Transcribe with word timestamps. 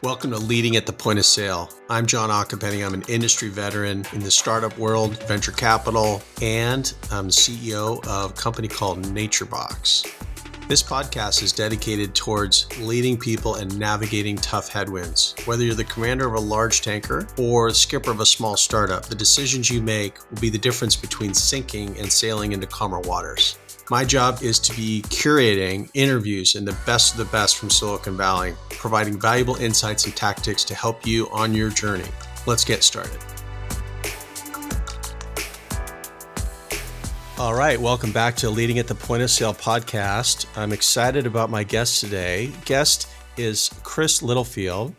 Welcome 0.00 0.30
to 0.30 0.38
Leading 0.38 0.76
at 0.76 0.86
the 0.86 0.92
Point 0.92 1.18
of 1.18 1.24
Sail. 1.24 1.68
I'm 1.90 2.06
John 2.06 2.30
Accapenny. 2.30 2.86
I'm 2.86 2.94
an 2.94 3.02
industry 3.08 3.48
veteran 3.48 4.06
in 4.12 4.20
the 4.20 4.30
startup 4.30 4.78
world, 4.78 5.20
venture 5.24 5.50
capital, 5.50 6.22
and 6.40 6.94
I'm 7.10 7.30
CEO 7.30 8.06
of 8.06 8.30
a 8.30 8.34
company 8.34 8.68
called 8.68 9.02
NatureBox. 9.02 10.06
This 10.68 10.84
podcast 10.84 11.42
is 11.42 11.52
dedicated 11.52 12.14
towards 12.14 12.68
leading 12.78 13.18
people 13.18 13.56
and 13.56 13.76
navigating 13.76 14.36
tough 14.36 14.68
headwinds. 14.68 15.34
Whether 15.46 15.64
you're 15.64 15.74
the 15.74 15.82
commander 15.82 16.28
of 16.28 16.34
a 16.34 16.46
large 16.46 16.80
tanker 16.80 17.26
or 17.36 17.70
the 17.70 17.74
skipper 17.74 18.12
of 18.12 18.20
a 18.20 18.26
small 18.26 18.56
startup, 18.56 19.06
the 19.06 19.16
decisions 19.16 19.68
you 19.68 19.82
make 19.82 20.18
will 20.30 20.40
be 20.40 20.48
the 20.48 20.58
difference 20.58 20.94
between 20.94 21.34
sinking 21.34 21.98
and 21.98 22.12
sailing 22.12 22.52
into 22.52 22.68
calmer 22.68 23.00
waters. 23.00 23.58
My 23.90 24.04
job 24.04 24.42
is 24.42 24.58
to 24.58 24.76
be 24.76 25.00
curating 25.06 25.88
interviews 25.94 26.56
and 26.56 26.68
the 26.68 26.76
best 26.84 27.12
of 27.12 27.18
the 27.18 27.24
best 27.32 27.56
from 27.56 27.70
Silicon 27.70 28.18
Valley, 28.18 28.52
providing 28.68 29.18
valuable 29.18 29.56
insights 29.56 30.04
and 30.04 30.14
tactics 30.14 30.62
to 30.64 30.74
help 30.74 31.06
you 31.06 31.26
on 31.30 31.54
your 31.54 31.70
journey. 31.70 32.04
Let's 32.46 32.66
get 32.66 32.84
started. 32.84 33.18
All 37.38 37.54
right, 37.54 37.80
welcome 37.80 38.12
back 38.12 38.36
to 38.36 38.50
Leading 38.50 38.78
at 38.78 38.88
the 38.88 38.94
Point 38.94 39.22
of 39.22 39.30
Sail 39.30 39.54
podcast. 39.54 40.44
I'm 40.54 40.74
excited 40.74 41.24
about 41.24 41.48
my 41.48 41.64
guest 41.64 42.00
today. 42.00 42.52
Guest 42.66 43.08
is 43.38 43.70
Chris 43.84 44.22
Littlefield, 44.22 44.94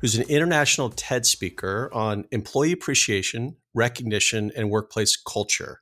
who's 0.00 0.16
an 0.16 0.28
international 0.28 0.90
TED 0.90 1.26
speaker 1.26 1.88
on 1.92 2.24
employee 2.32 2.72
appreciation, 2.72 3.54
recognition, 3.72 4.50
and 4.56 4.68
workplace 4.68 5.16
culture. 5.16 5.78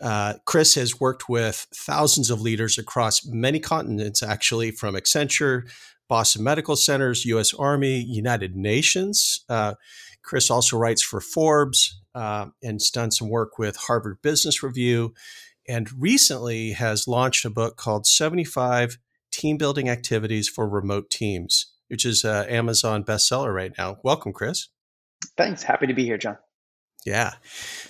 Uh, 0.00 0.34
Chris 0.46 0.74
has 0.74 0.98
worked 1.00 1.28
with 1.28 1.66
thousands 1.74 2.30
of 2.30 2.40
leaders 2.40 2.78
across 2.78 3.24
many 3.26 3.60
continents, 3.60 4.22
actually, 4.22 4.70
from 4.70 4.94
Accenture, 4.94 5.70
Boston 6.08 6.42
Medical 6.42 6.76
Centers, 6.76 7.24
U.S. 7.26 7.54
Army, 7.54 8.00
United 8.00 8.56
Nations. 8.56 9.44
Uh, 9.48 9.74
Chris 10.22 10.50
also 10.50 10.76
writes 10.76 11.02
for 11.02 11.20
Forbes 11.20 12.00
uh, 12.14 12.46
and 12.62 12.74
has 12.74 12.90
done 12.90 13.10
some 13.10 13.28
work 13.28 13.58
with 13.58 13.76
Harvard 13.76 14.20
Business 14.22 14.62
Review, 14.62 15.14
and 15.68 15.88
recently 16.00 16.72
has 16.72 17.06
launched 17.06 17.44
a 17.44 17.50
book 17.50 17.76
called 17.76 18.06
75 18.06 18.98
Team 19.30 19.56
Building 19.56 19.88
Activities 19.88 20.48
for 20.48 20.68
Remote 20.68 21.10
Teams, 21.10 21.66
which 21.88 22.04
is 22.04 22.24
an 22.24 22.48
Amazon 22.48 23.04
bestseller 23.04 23.54
right 23.54 23.72
now. 23.78 23.98
Welcome, 24.02 24.32
Chris. 24.32 24.68
Thanks. 25.36 25.62
Happy 25.62 25.86
to 25.86 25.94
be 25.94 26.04
here, 26.04 26.18
John. 26.18 26.38
Yeah. 27.06 27.34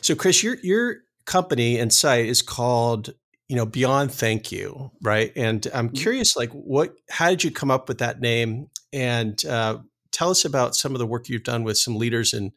So, 0.01 0.15
Chris, 0.15 0.43
you're 0.43 0.59
you're 0.63 0.97
company 1.31 1.79
and 1.79 1.93
site 1.93 2.27
is 2.27 2.43
called 2.43 3.15
you 3.49 3.55
know 3.55 3.65
beyond 3.65 4.13
thank 4.13 4.51
you 4.51 4.91
right? 5.01 5.33
And 5.37 5.67
i'm 5.73 5.89
mm-hmm. 5.89 6.03
curious 6.03 6.37
like 6.37 6.51
what 6.51 6.95
how 7.09 7.31
did 7.31 7.45
you 7.45 7.53
come 7.53 7.71
up 7.71 7.89
with 7.89 7.99
that 7.99 8.21
name? 8.21 8.69
And 8.93 9.43
uh, 9.45 9.79
tell 10.11 10.31
us 10.31 10.45
about 10.45 10.75
some 10.75 10.93
of 10.93 10.99
the 10.99 11.07
work 11.07 11.29
you've 11.29 11.45
done 11.45 11.63
with 11.63 11.79
some 11.79 11.97
leaders 11.97 12.35
and 12.35 12.51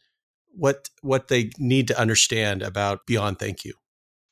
what 0.55 0.89
what 1.01 1.27
they 1.27 1.51
need 1.59 1.87
to 1.89 1.99
understand 1.99 2.63
about 2.63 3.05
beyond 3.05 3.37
thank 3.37 3.63
you 3.63 3.73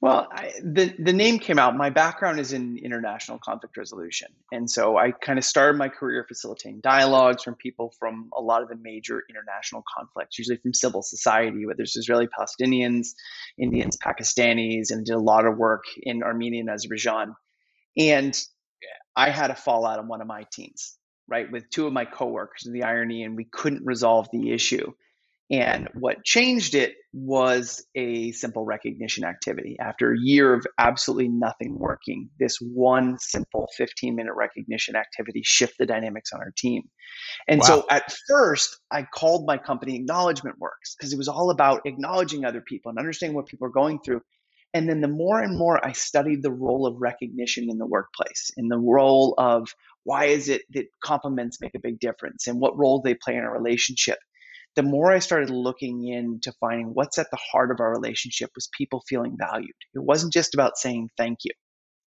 well, 0.02 0.27
I, 0.31 0.53
the 0.63 0.95
the 0.97 1.13
name 1.13 1.38
came 1.38 1.59
out. 1.59 1.77
My 1.77 1.91
background 1.91 2.39
is 2.39 2.53
in 2.53 2.80
international 2.80 3.38
conflict 3.38 3.77
resolution, 3.77 4.30
and 4.52 4.67
so 4.67 4.97
I 4.97 5.11
kind 5.11 5.38
of 5.38 5.45
started 5.45 5.77
my 5.77 5.89
career 5.89 6.25
facilitating 6.27 6.81
dialogues 6.81 7.44
from 7.44 7.53
people 7.53 7.94
from 7.99 8.31
a 8.35 8.41
lot 8.41 8.63
of 8.63 8.69
the 8.69 8.75
major 8.75 9.22
international 9.29 9.83
conflicts, 9.95 10.39
usually 10.39 10.57
from 10.57 10.73
civil 10.73 11.03
society, 11.03 11.67
whether 11.67 11.83
it's 11.83 11.95
Israeli 11.95 12.27
Palestinians, 12.27 13.09
Indians, 13.59 13.95
Pakistanis, 13.95 14.89
and 14.89 15.05
did 15.05 15.13
a 15.13 15.19
lot 15.19 15.45
of 15.45 15.57
work 15.57 15.83
in 16.02 16.23
Armenia 16.23 16.61
and 16.61 16.69
Azerbaijan. 16.72 17.35
And 17.95 18.35
I 19.16 19.29
had 19.29 19.52
a 19.52 19.55
fallout 19.55 19.99
on 19.99 20.07
one 20.07 20.22
of 20.22 20.27
my 20.27 20.47
teams, 20.52 20.97
right, 21.27 21.52
with 21.52 21.69
two 21.69 21.85
of 21.85 21.94
my 21.94 22.05
coworkers. 22.05 22.67
The 22.67 22.83
irony, 22.83 23.23
and 23.23 23.35
we 23.35 23.45
couldn't 23.45 23.85
resolve 23.85 24.29
the 24.33 24.52
issue. 24.52 24.94
And 25.51 25.89
what 25.95 26.23
changed 26.23 26.75
it 26.75 26.94
was 27.12 27.85
a 27.94 28.31
simple 28.31 28.63
recognition 28.63 29.25
activity. 29.25 29.75
After 29.81 30.13
a 30.13 30.17
year 30.17 30.53
of 30.53 30.66
absolutely 30.78 31.28
nothing 31.28 31.78
working, 31.78 32.29
this 32.39 32.56
one 32.62 33.17
simple 33.19 33.67
15 33.75 34.16
minute 34.16 34.34
recognition 34.34 34.95
activity 34.95 35.41
shifted 35.44 35.75
the 35.79 35.85
dynamics 35.88 36.31
on 36.31 36.39
our 36.39 36.53
team. 36.57 36.84
And 37.50 37.59
wow. 37.59 37.67
so 37.67 37.85
at 37.89 38.13
first, 38.29 38.79
I 38.91 39.03
called 39.03 39.45
my 39.45 39.57
company 39.57 39.97
Acknowledgement 39.97 40.57
Works 40.57 40.95
because 40.95 41.12
it 41.12 41.17
was 41.17 41.28
all 41.28 41.50
about 41.50 41.81
acknowledging 41.85 42.45
other 42.45 42.62
people 42.62 42.89
and 42.89 42.97
understanding 42.97 43.35
what 43.35 43.47
people 43.47 43.68
are 43.68 43.72
going 43.72 44.00
through. 44.06 44.22
And 44.73 44.88
then 44.88 45.01
the 45.01 45.09
more 45.09 45.41
and 45.41 45.57
more 45.57 45.85
I 45.85 45.91
studied 45.91 46.44
the 46.44 46.51
role 46.51 46.88
of 46.88 46.95
recognition 47.01 47.69
in 47.69 47.78
the 47.78 47.85
workplace, 47.85 48.51
in 48.56 48.69
the 48.69 48.78
role 48.78 49.33
of 49.38 49.68
why 50.06 50.25
is 50.25 50.47
it 50.47 50.62
that 50.69 50.85
compliments 51.03 51.59
make 51.59 51.75
a 51.75 51.79
big 51.79 52.00
difference 52.00 52.47
and 52.47 52.57
what 52.57 52.78
role 52.78 53.01
they 53.01 53.16
play 53.16 53.35
in 53.35 53.44
a 53.44 53.51
relationship 53.51 54.18
the 54.75 54.83
more 54.83 55.11
I 55.11 55.19
started 55.19 55.49
looking 55.49 56.07
into 56.07 56.53
finding 56.59 56.87
what's 56.93 57.17
at 57.17 57.27
the 57.31 57.39
heart 57.51 57.71
of 57.71 57.79
our 57.79 57.91
relationship 57.91 58.51
was 58.55 58.69
people 58.77 59.03
feeling 59.07 59.35
valued. 59.37 59.75
It 59.93 60.03
wasn't 60.03 60.33
just 60.33 60.53
about 60.53 60.77
saying 60.77 61.09
thank 61.17 61.39
you. 61.43 61.51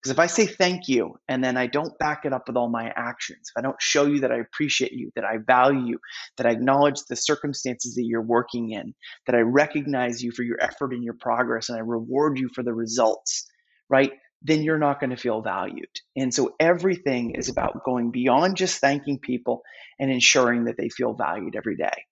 Because 0.01 0.11
if 0.13 0.19
I 0.19 0.27
say 0.27 0.47
thank 0.47 0.87
you 0.87 1.15
and 1.27 1.43
then 1.43 1.57
I 1.57 1.67
don't 1.67 1.97
back 1.99 2.25
it 2.25 2.33
up 2.33 2.47
with 2.47 2.57
all 2.57 2.69
my 2.69 2.91
actions, 2.95 3.51
if 3.51 3.59
I 3.59 3.61
don't 3.61 3.79
show 3.79 4.05
you 4.05 4.21
that 4.21 4.31
I 4.31 4.37
appreciate 4.37 4.93
you, 4.93 5.11
that 5.15 5.25
I 5.25 5.37
value 5.37 5.85
you, 5.85 5.99
that 6.37 6.47
I 6.47 6.51
acknowledge 6.51 7.01
the 7.07 7.15
circumstances 7.15 7.93
that 7.95 8.05
you're 8.05 8.23
working 8.23 8.71
in, 8.71 8.95
that 9.27 9.35
I 9.35 9.41
recognize 9.41 10.23
you 10.23 10.31
for 10.31 10.41
your 10.41 10.57
effort 10.59 10.93
and 10.93 11.03
your 11.03 11.13
progress, 11.13 11.69
and 11.69 11.77
I 11.77 11.81
reward 11.81 12.39
you 12.39 12.49
for 12.53 12.63
the 12.63 12.73
results, 12.73 13.47
right? 13.89 14.11
Then 14.41 14.63
you're 14.63 14.79
not 14.79 14.99
going 14.99 15.11
to 15.11 15.17
feel 15.17 15.43
valued. 15.43 15.89
And 16.15 16.33
so 16.33 16.55
everything 16.59 17.35
is 17.35 17.49
about 17.49 17.83
going 17.85 18.09
beyond 18.09 18.57
just 18.57 18.81
thanking 18.81 19.19
people 19.19 19.61
and 19.99 20.09
ensuring 20.09 20.63
that 20.65 20.77
they 20.77 20.89
feel 20.89 21.13
valued 21.13 21.55
every 21.55 21.75
day 21.75 22.05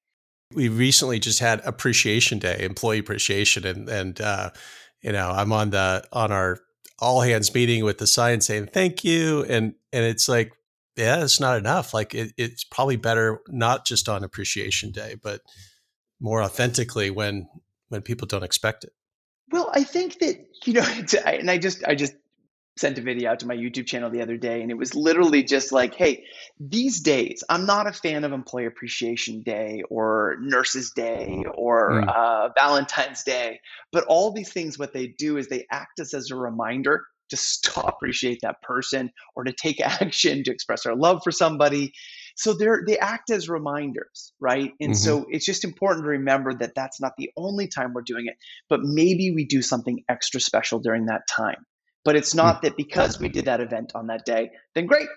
we 0.53 0.69
recently 0.69 1.19
just 1.19 1.39
had 1.39 1.61
appreciation 1.65 2.39
day 2.39 2.57
employee 2.61 2.99
appreciation 2.99 3.65
and 3.65 3.87
and 3.89 4.21
uh, 4.21 4.49
you 5.01 5.11
know 5.11 5.29
i'm 5.29 5.51
on 5.51 5.69
the 5.69 6.03
on 6.11 6.31
our 6.31 6.59
all 6.99 7.21
hands 7.21 7.53
meeting 7.53 7.83
with 7.83 7.97
the 7.97 8.07
science 8.07 8.47
saying 8.47 8.67
thank 8.67 9.03
you 9.03 9.43
and 9.45 9.73
and 9.93 10.05
it's 10.05 10.27
like 10.27 10.51
yeah 10.95 11.23
it's 11.23 11.39
not 11.39 11.57
enough. 11.57 11.93
Like 11.93 12.13
it, 12.13 12.33
it's 12.37 12.63
probably 12.63 12.97
better 12.97 13.41
not 13.47 13.85
just 13.85 14.09
on 14.09 14.23
appreciation 14.23 14.91
day 14.91 15.15
but 15.21 15.41
more 16.19 16.43
authentically 16.43 17.09
when 17.09 17.47
when 17.87 18.01
people 18.01 18.27
don't 18.27 18.43
expect 18.43 18.83
it. 18.83 18.91
Well 19.51 19.69
i 19.73 19.83
think 19.83 20.19
that 20.19 20.45
you 20.66 20.73
know 20.73 20.85
and 21.25 21.49
i 21.49 21.57
just 21.57 21.83
i 21.85 21.95
just 21.95 22.13
sent 22.79 22.97
a 22.97 23.01
video 23.01 23.31
out 23.31 23.40
to 23.40 23.47
my 23.47 23.56
YouTube 23.56 23.85
channel 23.85 24.09
the 24.09 24.22
other 24.22 24.38
day, 24.38 24.62
and 24.62 24.72
it 24.72 24.78
was 24.78 24.95
literally 24.95 25.44
just 25.44 25.72
like, 25.72 25.95
hey, 25.95 26.23
these 26.59 27.01
days, 27.01 27.44
I'm 27.50 27.66
not 27.66 27.88
a 27.88 27.94
fan 27.94 28.23
of 28.23 28.31
Employee 28.31 28.66
Appreciation 28.66 29.41
Day 29.41 29.84
or 29.90 30.38
Nurses 30.40 30.91
Day 30.91 31.44
or 31.53 31.91
mm. 31.91 32.07
uh, 32.07 32.50
Valentine's 32.57 33.23
Day, 33.23 33.59
but 33.91 34.06
all 34.06 34.31
these 34.31 34.51
things, 34.51 34.79
what 34.79 34.94
they 34.94 35.07
do 35.07 35.38
is 35.38 35.47
they 35.47 35.66
act 35.72 36.00
as, 36.00 36.13
as 36.13 36.31
a 36.31 36.35
reminder 36.35 37.03
to 37.29 37.38
stop 37.38 37.88
appreciate 38.00 38.40
that 38.41 38.62
person 38.62 39.11
or 39.35 39.44
to 39.44 39.53
take 39.53 39.81
action 40.01 40.44
to 40.44 40.51
express 40.51 40.85
our 40.85 40.96
love 40.96 41.22
for 41.23 41.31
somebody 41.31 41.94
so 42.35 42.53
they're 42.53 42.84
they 42.88 42.97
act 42.97 43.29
as 43.29 43.50
reminders 43.50 44.34
right 44.40 44.72
and 44.79 44.94
mm-hmm. 44.94 44.94
so 44.94 45.25
it's 45.29 45.46
just 45.46 45.63
important 45.63 46.03
to 46.03 46.09
remember 46.09 46.53
that 46.53 46.73
that's 46.75 47.00
not 47.01 47.11
the 47.17 47.29
only 47.38 47.67
time 47.67 47.94
we're 47.94 48.01
doing 48.01 48.25
it 48.28 48.35
but 48.69 48.79
maybe 48.81 49.31
we 49.31 49.46
do 49.46 49.61
something 49.61 50.03
extra 50.09 50.40
special 50.40 50.79
during 50.79 51.06
that 51.06 51.22
time 51.28 51.66
but 52.05 52.15
it's 52.15 52.33
not 52.33 52.57
hmm. 52.57 52.67
that 52.67 52.77
because 52.77 53.19
we 53.19 53.29
did 53.29 53.45
that 53.45 53.61
event 53.61 53.91
on 53.95 54.07
that 54.07 54.25
day, 54.25 54.51
then 54.75 54.85
great, 54.85 55.07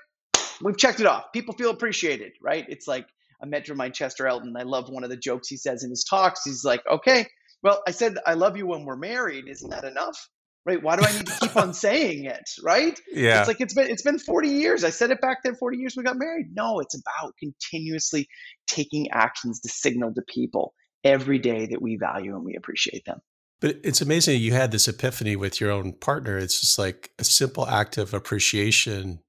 we've 0.63 0.77
checked 0.77 1.01
it 1.01 1.07
off. 1.07 1.33
People 1.33 1.55
feel 1.55 1.71
appreciated, 1.71 2.33
right? 2.43 2.65
It's 2.69 2.87
like 2.87 3.07
a 3.43 3.47
mentor 3.47 3.73
of 3.73 3.79
mine, 3.79 3.93
Chester 3.93 4.27
Elton. 4.27 4.55
I 4.57 4.63
love 4.63 4.89
one 4.89 5.05
of 5.05 5.11
the 5.11 5.17
jokes 5.17 5.49
he 5.49 5.57
says 5.57 5.85
in 5.85 5.91
his 5.91 6.05
talks. 6.05 6.45
He's 6.45 6.65
like, 6.65 6.83
okay, 6.91 7.27
well, 7.63 7.83
I 7.87 7.91
said 7.91 8.17
I 8.27 8.35
love 8.35 8.57
you 8.57 8.67
when 8.67 8.85
we're 8.85 8.97
married. 8.97 9.49
Isn't 9.49 9.71
that 9.71 9.85
enough? 9.85 10.29
Right? 10.65 10.81
Why 10.81 10.95
do 10.95 11.05
I 11.05 11.13
need 11.13 11.27
to 11.27 11.39
keep 11.41 11.57
on 11.57 11.75
saying 11.75 12.25
it? 12.25 12.49
Right? 12.63 12.99
Yeah. 13.13 13.41
It's 13.41 13.49
like 13.49 13.61
it's 13.61 13.75
been 13.75 13.89
it's 13.89 14.03
been 14.03 14.19
40 14.19 14.49
years. 14.49 14.85
I 14.85 14.91
said 14.91 15.11
it 15.11 15.21
back 15.21 15.39
then, 15.43 15.57
40 15.57 15.79
years 15.79 15.95
we 15.97 16.05
got 16.05 16.17
married. 16.17 16.47
No, 16.55 16.81
it's 16.81 16.95
about 16.95 17.35
continuously 17.39 18.29
taking 18.67 19.11
actions 19.11 19.61
to 19.61 19.69
signal 19.69 20.15
to 20.15 20.23
people 20.23 20.73
every 21.05 21.39
day 21.39 21.67
that 21.67 21.83
we 21.83 21.97
value 21.97 22.35
and 22.37 22.45
we 22.45 22.55
appreciate 22.55 23.05
them. 23.05 23.21
But 23.63 23.79
it's 23.85 24.01
amazing 24.01 24.43
you 24.43 24.53
had 24.53 24.73
this 24.73 24.89
epiphany 24.89 25.37
with 25.37 25.61
your 25.61 25.71
own 25.71 25.93
partner. 25.93 26.37
It's 26.37 26.61
just 26.61 26.81
like 26.81 27.13
a 27.21 27.25
simple 27.25 27.65
act 27.69 27.97
of 27.97 28.13
appreciation, 28.13 29.21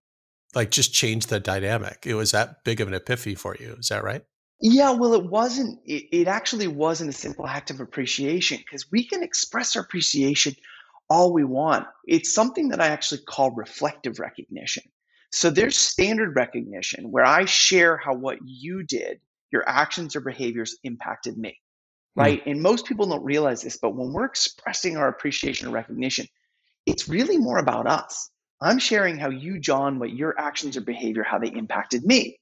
like 0.55 0.71
just 0.71 0.91
changed 0.91 1.29
the 1.29 1.39
dynamic. 1.39 2.05
It 2.07 2.15
was 2.15 2.31
that 2.31 2.63
big 2.63 2.81
of 2.81 2.87
an 2.87 2.95
epiphany 2.95 3.35
for 3.35 3.55
you. 3.59 3.75
Is 3.79 3.89
that 3.89 4.03
right? 4.03 4.23
Yeah, 4.59 4.89
well, 4.91 5.13
it 5.13 5.25
wasn't. 5.25 5.79
It, 5.85 6.05
it 6.11 6.27
actually 6.27 6.65
wasn't 6.65 7.11
a 7.11 7.13
simple 7.13 7.45
act 7.45 7.69
of 7.69 7.79
appreciation 7.79 8.57
because 8.57 8.91
we 8.91 9.05
can 9.05 9.21
express 9.21 9.75
our 9.75 9.83
appreciation 9.83 10.55
all 11.11 11.31
we 11.31 11.43
want. 11.43 11.85
It's 12.07 12.33
something 12.33 12.69
that 12.69 12.81
I 12.81 12.87
actually 12.87 13.21
call 13.27 13.51
reflective 13.51 14.19
recognition. 14.19 14.83
So 15.31 15.51
there's 15.51 15.77
standard 15.77 16.35
recognition 16.35 17.11
where 17.11 17.25
I 17.25 17.45
share 17.45 17.97
how 17.97 18.15
what 18.15 18.39
you 18.43 18.81
did, 18.81 19.19
your 19.51 19.67
actions 19.69 20.15
or 20.15 20.21
behaviors 20.21 20.77
impacted 20.83 21.37
me. 21.37 21.59
Hmm. 22.15 22.21
right? 22.21 22.45
Mm. 22.45 22.51
And 22.51 22.61
most 22.61 22.85
people 22.85 23.07
don't 23.07 23.23
realize 23.23 23.61
this, 23.61 23.77
but 23.77 23.95
when 23.95 24.13
we're 24.13 24.25
expressing 24.25 24.97
our 24.97 25.07
appreciation 25.07 25.67
or 25.67 25.71
recognition, 25.71 26.27
it's 26.85 27.07
really 27.07 27.37
more 27.37 27.57
about 27.57 27.87
us. 27.87 28.29
I'm 28.61 28.79
sharing 28.79 29.17
how 29.17 29.29
you, 29.29 29.59
John, 29.59 29.99
what 29.99 30.11
your 30.11 30.39
actions 30.39 30.77
or 30.77 30.81
behavior, 30.81 31.23
how 31.23 31.39
they 31.39 31.49
impacted 31.49 32.05
me, 32.05 32.39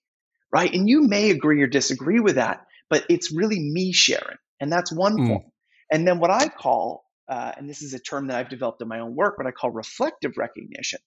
right? 0.54 0.72
And 0.72 0.88
you 0.88 1.08
may 1.08 1.32
agree 1.32 1.62
or 1.62 1.68
disagree 1.68 2.20
with 2.20 2.36
that, 2.36 2.66
but 2.90 3.06
it's 3.10 3.32
really 3.32 3.60
me 3.60 3.92
sharing. 3.92 4.38
And 4.60 4.72
that's 4.72 4.92
one 4.92 5.18
mm. 5.18 5.28
form. 5.28 5.52
And 5.92 6.08
then 6.08 6.20
what 6.20 6.30
I 6.30 6.48
call, 6.48 7.04
uh, 7.28 7.54
and 7.58 7.70
this 7.70 7.82
is 7.82 7.94
a 7.94 8.00
term 8.00 8.28
that 8.28 8.38
I've 8.38 8.50
developed 8.50 8.82
in 8.82 8.88
my 8.88 9.00
own 9.00 9.16
work, 9.16 9.38
what 9.38 9.48
I 9.48 9.52
call 9.52 9.72
reflective 9.72 10.38
recognition. 10.38 11.00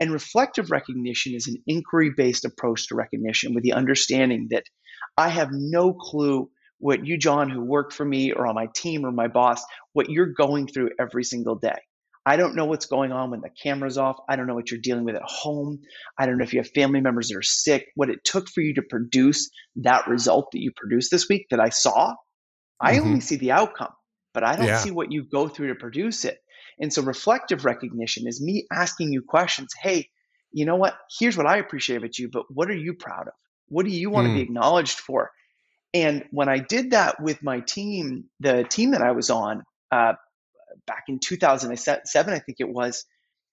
And 0.00 0.10
reflective 0.10 0.70
recognition 0.70 1.34
is 1.34 1.46
an 1.46 1.62
inquiry 1.66 2.10
based 2.16 2.44
approach 2.44 2.88
to 2.88 2.96
recognition 2.96 3.54
with 3.54 3.62
the 3.62 3.74
understanding 3.74 4.48
that 4.50 4.64
I 5.16 5.28
have 5.28 5.50
no 5.52 5.92
clue 5.92 6.50
what 6.78 7.06
you, 7.06 7.16
John, 7.16 7.50
who 7.50 7.62
work 7.62 7.92
for 7.92 8.04
me 8.04 8.32
or 8.32 8.46
on 8.46 8.54
my 8.54 8.68
team 8.74 9.04
or 9.04 9.12
my 9.12 9.28
boss, 9.28 9.64
what 9.92 10.10
you're 10.10 10.32
going 10.32 10.66
through 10.66 10.90
every 10.98 11.24
single 11.24 11.56
day. 11.56 11.78
I 12.28 12.36
don't 12.36 12.56
know 12.56 12.64
what's 12.64 12.86
going 12.86 13.12
on 13.12 13.30
when 13.30 13.40
the 13.40 13.50
camera's 13.62 13.98
off. 13.98 14.16
I 14.28 14.34
don't 14.34 14.48
know 14.48 14.54
what 14.54 14.70
you're 14.70 14.80
dealing 14.80 15.04
with 15.04 15.14
at 15.14 15.22
home. 15.22 15.78
I 16.18 16.26
don't 16.26 16.38
know 16.38 16.44
if 16.44 16.52
you 16.52 16.58
have 16.58 16.70
family 16.70 17.00
members 17.00 17.28
that 17.28 17.36
are 17.36 17.42
sick. 17.42 17.86
What 17.94 18.10
it 18.10 18.24
took 18.24 18.48
for 18.48 18.62
you 18.62 18.74
to 18.74 18.82
produce 18.82 19.48
that 19.76 20.08
result 20.08 20.48
that 20.52 20.60
you 20.60 20.72
produced 20.74 21.12
this 21.12 21.28
week 21.28 21.46
that 21.50 21.60
I 21.60 21.68
saw, 21.68 22.10
mm-hmm. 22.10 22.86
I 22.86 22.98
only 22.98 23.20
see 23.20 23.36
the 23.36 23.52
outcome, 23.52 23.92
but 24.34 24.42
I 24.42 24.56
don't 24.56 24.66
yeah. 24.66 24.78
see 24.78 24.90
what 24.90 25.12
you 25.12 25.22
go 25.22 25.48
through 25.48 25.68
to 25.68 25.76
produce 25.76 26.24
it. 26.24 26.38
And 26.80 26.92
so 26.92 27.02
reflective 27.02 27.64
recognition 27.64 28.26
is 28.26 28.42
me 28.42 28.66
asking 28.72 29.12
you 29.12 29.22
questions. 29.22 29.72
Hey, 29.80 30.10
you 30.50 30.66
know 30.66 30.76
what? 30.76 30.96
Here's 31.20 31.36
what 31.36 31.46
I 31.46 31.58
appreciate 31.58 31.96
about 31.96 32.18
you, 32.18 32.28
but 32.28 32.46
what 32.50 32.68
are 32.68 32.76
you 32.76 32.94
proud 32.94 33.28
of? 33.28 33.34
What 33.68 33.86
do 33.86 33.92
you 33.92 34.10
want 34.10 34.26
mm. 34.26 34.30
to 34.30 34.34
be 34.34 34.42
acknowledged 34.42 34.98
for? 34.98 35.30
And 35.96 36.24
when 36.30 36.50
I 36.50 36.58
did 36.58 36.90
that 36.90 37.22
with 37.22 37.42
my 37.42 37.60
team, 37.60 38.26
the 38.40 38.64
team 38.64 38.90
that 38.90 39.00
I 39.00 39.12
was 39.12 39.30
on, 39.30 39.62
uh, 39.90 40.12
back 40.86 41.04
in 41.08 41.18
2007, 41.18 42.34
I 42.34 42.38
think 42.40 42.58
it 42.60 42.68
was, 42.68 43.06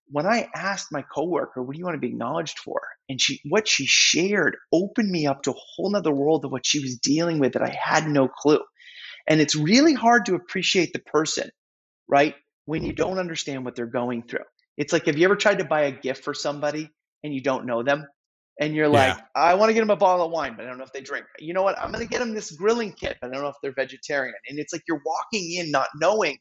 when 0.09 0.27
I 0.27 0.49
asked 0.55 0.87
my 0.91 1.03
coworker, 1.03 1.63
what 1.63 1.73
do 1.73 1.79
you 1.79 1.85
want 1.85 1.95
to 1.95 2.01
be 2.01 2.09
acknowledged 2.09 2.59
for? 2.59 2.81
And 3.09 3.21
she, 3.21 3.39
what 3.49 3.67
she 3.67 3.85
shared 3.87 4.57
opened 4.73 5.09
me 5.09 5.27
up 5.27 5.43
to 5.43 5.51
a 5.51 5.55
whole 5.57 5.91
nother 5.91 6.13
world 6.13 6.45
of 6.45 6.51
what 6.51 6.65
she 6.65 6.79
was 6.81 6.97
dealing 6.97 7.39
with 7.39 7.53
that 7.53 7.63
I 7.63 7.77
had 7.81 8.07
no 8.07 8.27
clue. 8.27 8.61
And 9.27 9.41
it's 9.41 9.55
really 9.55 9.93
hard 9.93 10.25
to 10.25 10.35
appreciate 10.35 10.93
the 10.93 10.99
person, 10.99 11.49
right? 12.09 12.35
When 12.65 12.83
you 12.83 12.93
don't 12.93 13.19
understand 13.19 13.65
what 13.65 13.75
they're 13.75 13.87
going 13.87 14.23
through. 14.23 14.45
It's 14.77 14.93
like, 14.93 15.05
have 15.07 15.17
you 15.17 15.25
ever 15.25 15.37
tried 15.37 15.59
to 15.59 15.65
buy 15.65 15.83
a 15.83 15.91
gift 15.91 16.23
for 16.23 16.33
somebody 16.33 16.89
and 17.23 17.33
you 17.33 17.41
don't 17.41 17.65
know 17.65 17.83
them? 17.83 18.07
And 18.59 18.75
you're 18.75 18.87
like, 18.87 19.17
yeah. 19.17 19.23
I 19.35 19.55
want 19.55 19.69
to 19.69 19.73
get 19.73 19.79
them 19.79 19.89
a 19.89 19.95
bottle 19.95 20.25
of 20.27 20.31
wine, 20.31 20.55
but 20.55 20.65
I 20.65 20.69
don't 20.69 20.77
know 20.77 20.83
if 20.83 20.93
they 20.93 21.01
drink. 21.01 21.25
You 21.39 21.53
know 21.53 21.63
what? 21.63 21.77
I'm 21.79 21.91
going 21.91 22.05
to 22.05 22.09
get 22.09 22.19
them 22.19 22.35
this 22.35 22.51
grilling 22.51 22.91
kit, 22.91 23.17
but 23.19 23.29
I 23.29 23.33
don't 23.33 23.41
know 23.41 23.49
if 23.49 23.55
they're 23.63 23.73
vegetarian. 23.73 24.35
And 24.47 24.59
it's 24.59 24.71
like 24.71 24.83
you're 24.87 25.01
walking 25.03 25.53
in 25.53 25.71
not 25.71 25.87
knowing 25.99 26.37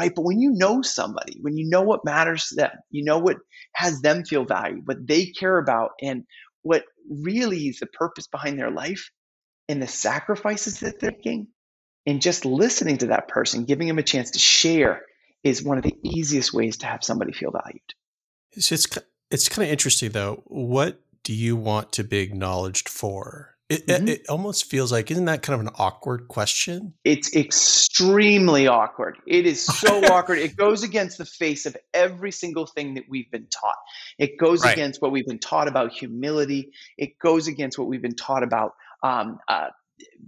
right? 0.00 0.12
But 0.14 0.22
when 0.22 0.40
you 0.40 0.50
know 0.52 0.80
somebody, 0.80 1.38
when 1.42 1.58
you 1.58 1.68
know 1.68 1.82
what 1.82 2.04
matters 2.06 2.46
to 2.46 2.54
them, 2.54 2.70
you 2.90 3.04
know 3.04 3.18
what 3.18 3.36
has 3.74 4.00
them 4.00 4.24
feel 4.24 4.46
valued, 4.46 4.86
what 4.86 5.06
they 5.06 5.26
care 5.26 5.58
about, 5.58 5.90
and 6.00 6.24
what 6.62 6.84
really 7.08 7.68
is 7.68 7.80
the 7.80 7.86
purpose 7.86 8.26
behind 8.26 8.58
their 8.58 8.70
life 8.70 9.10
and 9.68 9.82
the 9.82 9.86
sacrifices 9.86 10.80
that 10.80 11.00
they're 11.00 11.10
making, 11.10 11.48
and 12.06 12.22
just 12.22 12.46
listening 12.46 12.96
to 12.98 13.08
that 13.08 13.28
person, 13.28 13.64
giving 13.64 13.88
them 13.88 13.98
a 13.98 14.02
chance 14.02 14.30
to 14.32 14.38
share 14.38 15.02
is 15.44 15.62
one 15.62 15.76
of 15.76 15.84
the 15.84 15.96
easiest 16.02 16.52
ways 16.52 16.78
to 16.78 16.86
have 16.86 17.04
somebody 17.04 17.32
feel 17.32 17.50
valued. 17.50 17.80
It's, 18.52 18.72
it's, 18.72 18.86
it's 19.30 19.48
kind 19.48 19.66
of 19.66 19.72
interesting 19.72 20.10
though. 20.10 20.42
What 20.46 21.00
do 21.24 21.32
you 21.32 21.56
want 21.56 21.92
to 21.92 22.04
be 22.04 22.18
acknowledged 22.18 22.88
for? 22.88 23.56
It, 23.70 23.86
mm-hmm. 23.86 24.08
it, 24.08 24.28
almost 24.28 24.68
feels 24.68 24.90
like 24.90 25.12
isn't 25.12 25.26
that 25.26 25.42
kind 25.42 25.60
of 25.60 25.64
an 25.64 25.72
awkward 25.78 26.26
question? 26.26 26.94
It's 27.04 27.36
extremely 27.36 28.66
awkward. 28.66 29.16
It 29.28 29.46
is 29.46 29.64
so 29.64 30.04
awkward. 30.12 30.40
It 30.40 30.56
goes 30.56 30.82
against 30.82 31.18
the 31.18 31.24
face 31.24 31.66
of 31.66 31.76
every 31.94 32.32
single 32.32 32.66
thing 32.66 32.94
that 32.94 33.04
we've 33.08 33.30
been 33.30 33.46
taught. 33.46 33.76
It 34.18 34.38
goes 34.38 34.64
right. 34.64 34.72
against 34.72 35.00
what 35.00 35.12
we've 35.12 35.26
been 35.26 35.38
taught 35.38 35.68
about 35.68 35.92
humility. 35.92 36.72
It 36.98 37.16
goes 37.20 37.46
against 37.46 37.78
what 37.78 37.86
we've 37.86 38.02
been 38.02 38.16
taught 38.16 38.42
about 38.42 38.72
um, 39.04 39.38
uh, 39.46 39.68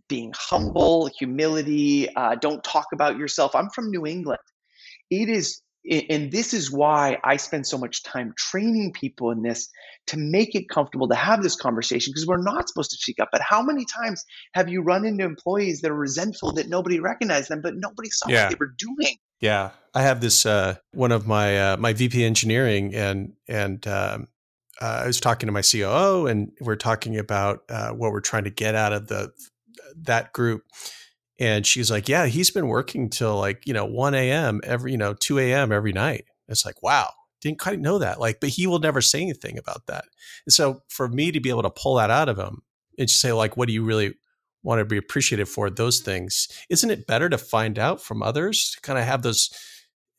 being 0.09 0.33
humble, 0.37 1.11
humility. 1.19 2.15
Uh, 2.15 2.37
don't 2.37 2.62
talk 2.62 2.87
about 2.93 3.17
yourself. 3.17 3.56
I'm 3.56 3.71
from 3.71 3.91
New 3.91 4.06
England. 4.06 4.41
It 5.11 5.29
is 5.29 5.62
and 5.90 6.31
this 6.31 6.55
is 6.55 6.70
why 6.70 7.19
I 7.25 7.37
spend 7.37 7.67
so 7.67 7.76
much 7.76 8.02
time 8.02 8.34
training 8.37 8.93
people 8.93 9.31
in 9.31 9.43
this 9.43 9.69
to 10.08 10.17
make 10.17 10.55
it 10.55 10.69
comfortable 10.69 11.08
to 11.08 11.14
have 11.14 11.43
this 11.43 11.56
conversation 11.56 12.12
because 12.12 12.26
we're 12.26 12.43
not 12.43 12.69
supposed 12.69 12.90
to 12.93 12.96
speak 12.96 13.19
up. 13.20 13.31
But 13.32 13.40
how 13.40 13.62
many 13.62 13.84
times 13.84 14.25
have 14.55 14.69
you 14.69 14.82
run 14.82 15.05
into 15.05 15.25
employees 15.25 15.81
that 15.81 15.90
are 15.90 15.96
resentful 15.96 16.52
that 16.52 16.69
nobody 16.69 17.00
recognized 17.00 17.49
them, 17.49 17.62
but 17.62 17.75
nobody 17.76 18.11
saw 18.11 18.29
yeah. 18.29 18.44
what 18.44 18.50
they 18.50 18.56
were 18.58 18.75
doing? 18.79 19.17
Yeah, 19.40 19.70
I 19.93 20.02
have 20.02 20.20
this 20.20 20.46
uh, 20.46 20.76
one 20.93 21.11
of 21.11 21.26
my 21.26 21.73
uh, 21.73 21.76
my 21.76 21.93
VP 21.93 22.25
engineering 22.25 22.94
and 22.94 23.32
and 23.49 23.85
um, 23.88 24.28
uh, 24.81 25.02
I 25.02 25.06
was 25.06 25.20
talking 25.20 25.49
to 25.49 25.52
my 25.52 25.62
COO 25.62 26.26
and 26.26 26.52
we're 26.61 26.76
talking 26.76 27.19
about 27.19 27.62
uh, 27.69 27.90
what 27.90 28.12
we're 28.12 28.20
trying 28.20 28.44
to 28.44 28.50
get 28.50 28.76
out 28.76 28.93
of 28.93 29.08
the 29.08 29.32
that 29.96 30.32
group 30.32 30.62
and 31.43 31.67
she's 31.67 31.91
like, 31.91 32.09
yeah, 32.09 32.27
he's 32.27 32.53
been 32.53 32.69
working 32.69 33.11
till 33.11 33.37
like, 33.37 33.67
you 33.67 33.75
know, 33.75 33.85
1 33.85 34.15
a.m. 34.15 34.61
every, 34.62 34.93
you 34.93 34.97
know, 34.97 35.12
2 35.12 35.41
a.m. 35.41 35.73
every 35.73 35.93
night. 35.93 36.27
It's 36.47 36.65
like, 36.65 36.81
wow, 36.85 37.11
didn't 37.41 37.59
quite 37.59 37.81
know 37.81 37.99
that. 37.99 38.21
Like, 38.21 38.39
but 38.39 38.50
he 38.50 38.69
will 38.69 38.79
never 38.79 39.00
say 39.00 39.21
anything 39.21 39.59
about 39.59 39.87
that. 39.89 40.05
And 40.47 40.53
so 40.53 40.83
for 40.89 41.09
me 41.09 41.33
to 41.33 41.41
be 41.41 41.50
able 41.50 41.65
to 41.65 41.71
pull 41.71 41.97
that 41.97 42.11
out 42.11 42.29
of 42.29 42.39
him 42.39 42.62
and 42.97 43.09
just 43.09 43.21
say, 43.21 43.33
like, 43.33 43.56
what 43.56 43.67
do 43.67 43.75
you 43.75 43.83
really 43.83 44.15
want 44.62 44.79
to 44.79 44.85
be 44.85 44.97
appreciated 44.97 45.49
for 45.49 45.69
those 45.69 45.99
things? 45.99 46.47
Isn't 46.71 46.91
it 46.91 47.09
better 47.09 47.29
to 47.29 47.39
find 47.39 47.77
out 47.77 48.00
from 48.00 48.23
others, 48.23 48.77
kind 48.83 48.99
of 48.99 49.05
have 49.05 49.23
those, 49.23 49.50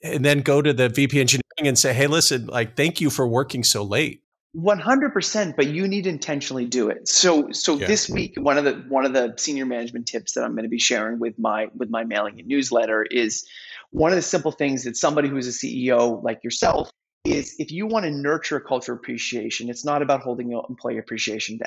and 0.04 0.26
then 0.26 0.42
go 0.42 0.62
to 0.62 0.74
the 0.74 0.90
VP 0.90 1.22
engineering 1.22 1.44
and 1.68 1.80
say, 1.80 1.94
hey, 1.94 2.08
listen, 2.08 2.48
like, 2.48 2.76
thank 2.76 3.00
you 3.00 3.10
for 3.10 3.26
working 3.26 3.64
so 3.64 3.84
late. 3.84 4.23
100% 4.56 5.56
but 5.56 5.68
you 5.68 5.88
need 5.88 6.04
to 6.04 6.10
intentionally 6.10 6.66
do 6.66 6.90
it 6.90 7.08
so 7.08 7.52
so 7.52 7.76
yeah. 7.76 7.88
this 7.88 8.08
week 8.08 8.36
one 8.38 8.60
of 8.60 8.64
the 8.64 8.74
one 8.88 9.04
of 9.04 9.12
the 9.12 9.34
senior 9.36 9.66
management 9.66 10.06
tips 10.06 10.34
that 10.34 10.44
i'm 10.44 10.52
going 10.52 10.64
to 10.64 10.70
be 10.70 10.78
sharing 10.78 11.18
with 11.18 11.40
my 11.40 11.68
with 11.76 11.90
my 11.90 12.04
mailing 12.04 12.40
and 12.40 12.48
newsletter 12.48 13.04
is 13.04 13.48
one 13.90 14.12
of 14.12 14.16
the 14.16 14.22
simple 14.22 14.52
things 14.52 14.84
that 14.84 14.96
somebody 14.96 15.28
who's 15.28 15.48
a 15.48 15.52
ceo 15.52 16.22
like 16.24 16.44
yourself 16.44 16.92
is 17.26 17.56
if 17.58 17.72
you 17.72 17.88
want 17.88 18.06
to 18.06 18.12
nurture 18.12 18.58
a 18.58 18.62
culture 18.62 18.94
of 18.94 19.00
appreciation 19.00 19.70
it's 19.70 19.84
not 19.84 20.04
about 20.04 20.22
holding 20.22 20.54
an 20.54 20.62
employee 20.70 21.00
appreciation 21.00 21.58
day 21.58 21.66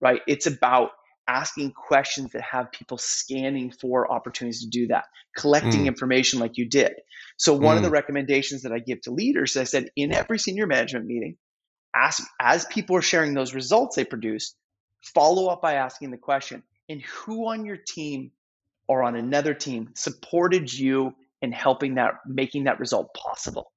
right 0.00 0.22
it's 0.26 0.46
about 0.46 0.92
asking 1.28 1.72
questions 1.72 2.32
that 2.32 2.42
have 2.42 2.72
people 2.72 2.96
scanning 2.96 3.70
for 3.70 4.10
opportunities 4.10 4.62
to 4.62 4.68
do 4.68 4.86
that 4.86 5.04
collecting 5.36 5.82
mm. 5.82 5.86
information 5.86 6.40
like 6.40 6.56
you 6.56 6.66
did 6.66 6.92
so 7.36 7.52
one 7.52 7.74
mm. 7.74 7.78
of 7.78 7.82
the 7.82 7.90
recommendations 7.90 8.62
that 8.62 8.72
i 8.72 8.78
give 8.78 9.02
to 9.02 9.10
leaders 9.10 9.58
i 9.58 9.64
said 9.64 9.90
in 9.94 10.10
every 10.14 10.38
senior 10.38 10.66
management 10.66 11.04
meeting 11.04 11.36
ask 11.94 12.22
as 12.40 12.64
people 12.66 12.96
are 12.96 13.02
sharing 13.02 13.34
those 13.34 13.54
results 13.54 13.96
they 13.96 14.04
produce 14.04 14.54
follow 15.04 15.48
up 15.48 15.60
by 15.60 15.74
asking 15.74 16.10
the 16.10 16.16
question, 16.16 16.62
and 16.88 17.02
who 17.02 17.48
on 17.48 17.64
your 17.64 17.76
team 17.76 18.30
or 18.88 19.02
on 19.02 19.16
another 19.16 19.54
team 19.54 19.90
supported 19.94 20.72
you 20.72 21.14
in 21.42 21.52
helping 21.52 21.96
that 21.96 22.14
making 22.26 22.64
that 22.64 22.80
result 22.80 23.14
possible? 23.14 23.70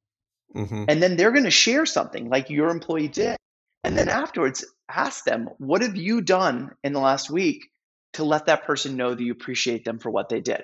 Mm-hmm. 0.55 0.85
And 0.87 1.03
then 1.03 1.17
they're 1.17 1.31
going 1.31 1.43
to 1.43 1.51
share 1.51 1.85
something 1.85 2.29
like 2.29 2.49
your 2.49 2.69
employee 2.69 3.09
did. 3.09 3.37
And 3.83 3.97
then 3.97 4.09
afterwards, 4.09 4.65
ask 4.89 5.23
them, 5.25 5.49
what 5.59 5.81
have 5.81 5.95
you 5.95 6.21
done 6.21 6.71
in 6.83 6.93
the 6.93 6.99
last 6.99 7.29
week 7.29 7.69
to 8.13 8.23
let 8.23 8.45
that 8.45 8.65
person 8.65 8.97
know 8.97 9.13
that 9.13 9.23
you 9.23 9.31
appreciate 9.31 9.85
them 9.85 9.99
for 9.99 10.09
what 10.09 10.29
they 10.29 10.41
did? 10.41 10.63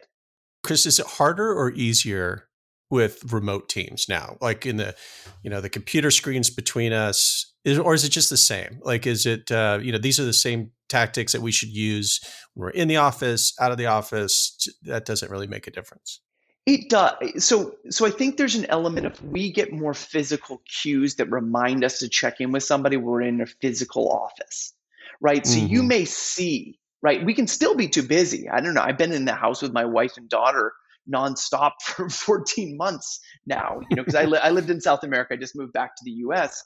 Chris, 0.64 0.86
is 0.86 1.00
it 1.00 1.06
harder 1.06 1.54
or 1.54 1.72
easier 1.72 2.48
with 2.90 3.34
remote 3.34 3.68
teams 3.68 4.06
now 4.08 4.38
like 4.40 4.68
in 4.68 4.78
the 4.78 4.96
you 5.42 5.50
know 5.50 5.62
the 5.62 5.70
computer 5.70 6.12
screens 6.12 6.52
between 6.52 6.94
us 6.94 7.53
is, 7.66 7.80
or 7.80 7.94
is 7.94 8.04
it 8.04 8.10
just 8.10 8.30
the 8.30 8.38
same 8.38 8.80
like 8.84 9.08
is 9.08 9.26
it 9.26 9.52
uh, 9.52 9.80
you 9.82 9.92
know 9.92 9.98
these 9.98 10.20
are 10.20 10.26
the 10.26 10.34
same 10.34 10.72
tactics 10.90 11.32
that 11.34 11.42
we 11.42 11.52
should 11.52 11.70
use 11.70 12.20
when 12.54 12.66
we're 12.66 12.70
in 12.72 12.88
the 12.88 12.98
office 12.98 13.54
out 13.60 13.72
of 13.72 13.78
the 13.78 13.86
office 13.86 14.68
that 14.84 15.06
doesn't 15.06 15.32
really 15.32 15.48
make 15.48 15.68
a 15.68 15.72
difference 15.72 16.20
it 16.66 16.90
does 16.90 17.14
so 17.44 17.76
so 17.90 18.06
i 18.06 18.10
think 18.10 18.38
there's 18.38 18.56
an 18.56 18.66
element 18.66 19.06
of 19.06 19.24
we 19.24 19.52
get 19.52 19.72
more 19.72 19.94
physical 19.94 20.62
cues 20.82 21.16
that 21.16 21.30
remind 21.32 21.84
us 21.84 22.00
to 22.00 22.08
check 22.08 22.40
in 22.40 22.52
with 22.52 22.64
somebody 22.64 22.98
we're 22.98 23.22
in 23.22 23.42
a 23.42 23.46
physical 23.46 24.10
office 24.12 24.74
right 25.20 25.48
so 25.48 25.58
mm-hmm. 25.58 25.68
you 25.68 25.84
may 25.84 26.06
see 26.06 26.78
right 27.02 27.26
we 27.26 27.34
can 27.34 27.48
still 27.48 27.76
be 27.76 27.88
too 27.88 28.04
busy 28.04 28.50
i 28.50 28.60
don't 28.60 28.74
know 28.74 28.82
i've 28.82 28.98
been 28.98 29.12
in 29.12 29.26
the 29.26 29.34
house 29.34 29.62
with 29.62 29.74
my 29.74 29.86
wife 29.86 30.14
and 30.18 30.30
daughter 30.30 30.74
nonstop 31.12 31.72
for 31.82 32.10
14 32.10 32.78
months 32.78 33.20
now, 33.46 33.82
you 33.90 33.96
know, 33.96 34.04
because 34.04 34.16
I, 34.16 34.24
li- 34.26 34.40
I 34.42 34.52
lived 34.52 34.70
in 34.70 34.80
South 34.80 35.04
America. 35.04 35.34
I 35.34 35.38
just 35.38 35.54
moved 35.54 35.74
back 35.74 35.96
to 35.98 36.02
the 36.06 36.12
US. 36.12 36.64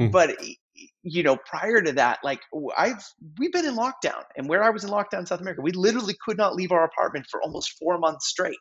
Mm. 0.00 0.12
But, 0.12 0.36
you 1.02 1.22
know, 1.22 1.36
prior 1.36 1.80
to 1.82 1.92
that, 1.92 2.18
like 2.22 2.40
I've, 2.76 3.04
we've 3.38 3.52
been 3.52 3.66
in 3.66 3.76
lockdown 3.76 4.22
and 4.36 4.48
where 4.48 4.62
I 4.62 4.70
was 4.70 4.84
in 4.84 4.90
lockdown 4.90 5.20
in 5.20 5.26
South 5.26 5.40
America, 5.40 5.62
we 5.62 5.72
literally 5.72 6.16
could 6.24 6.36
not 6.36 6.54
leave 6.54 6.72
our 6.72 6.84
apartment 6.84 7.26
for 7.30 7.42
almost 7.42 7.76
four 7.78 7.98
months 7.98 8.28
straight. 8.28 8.56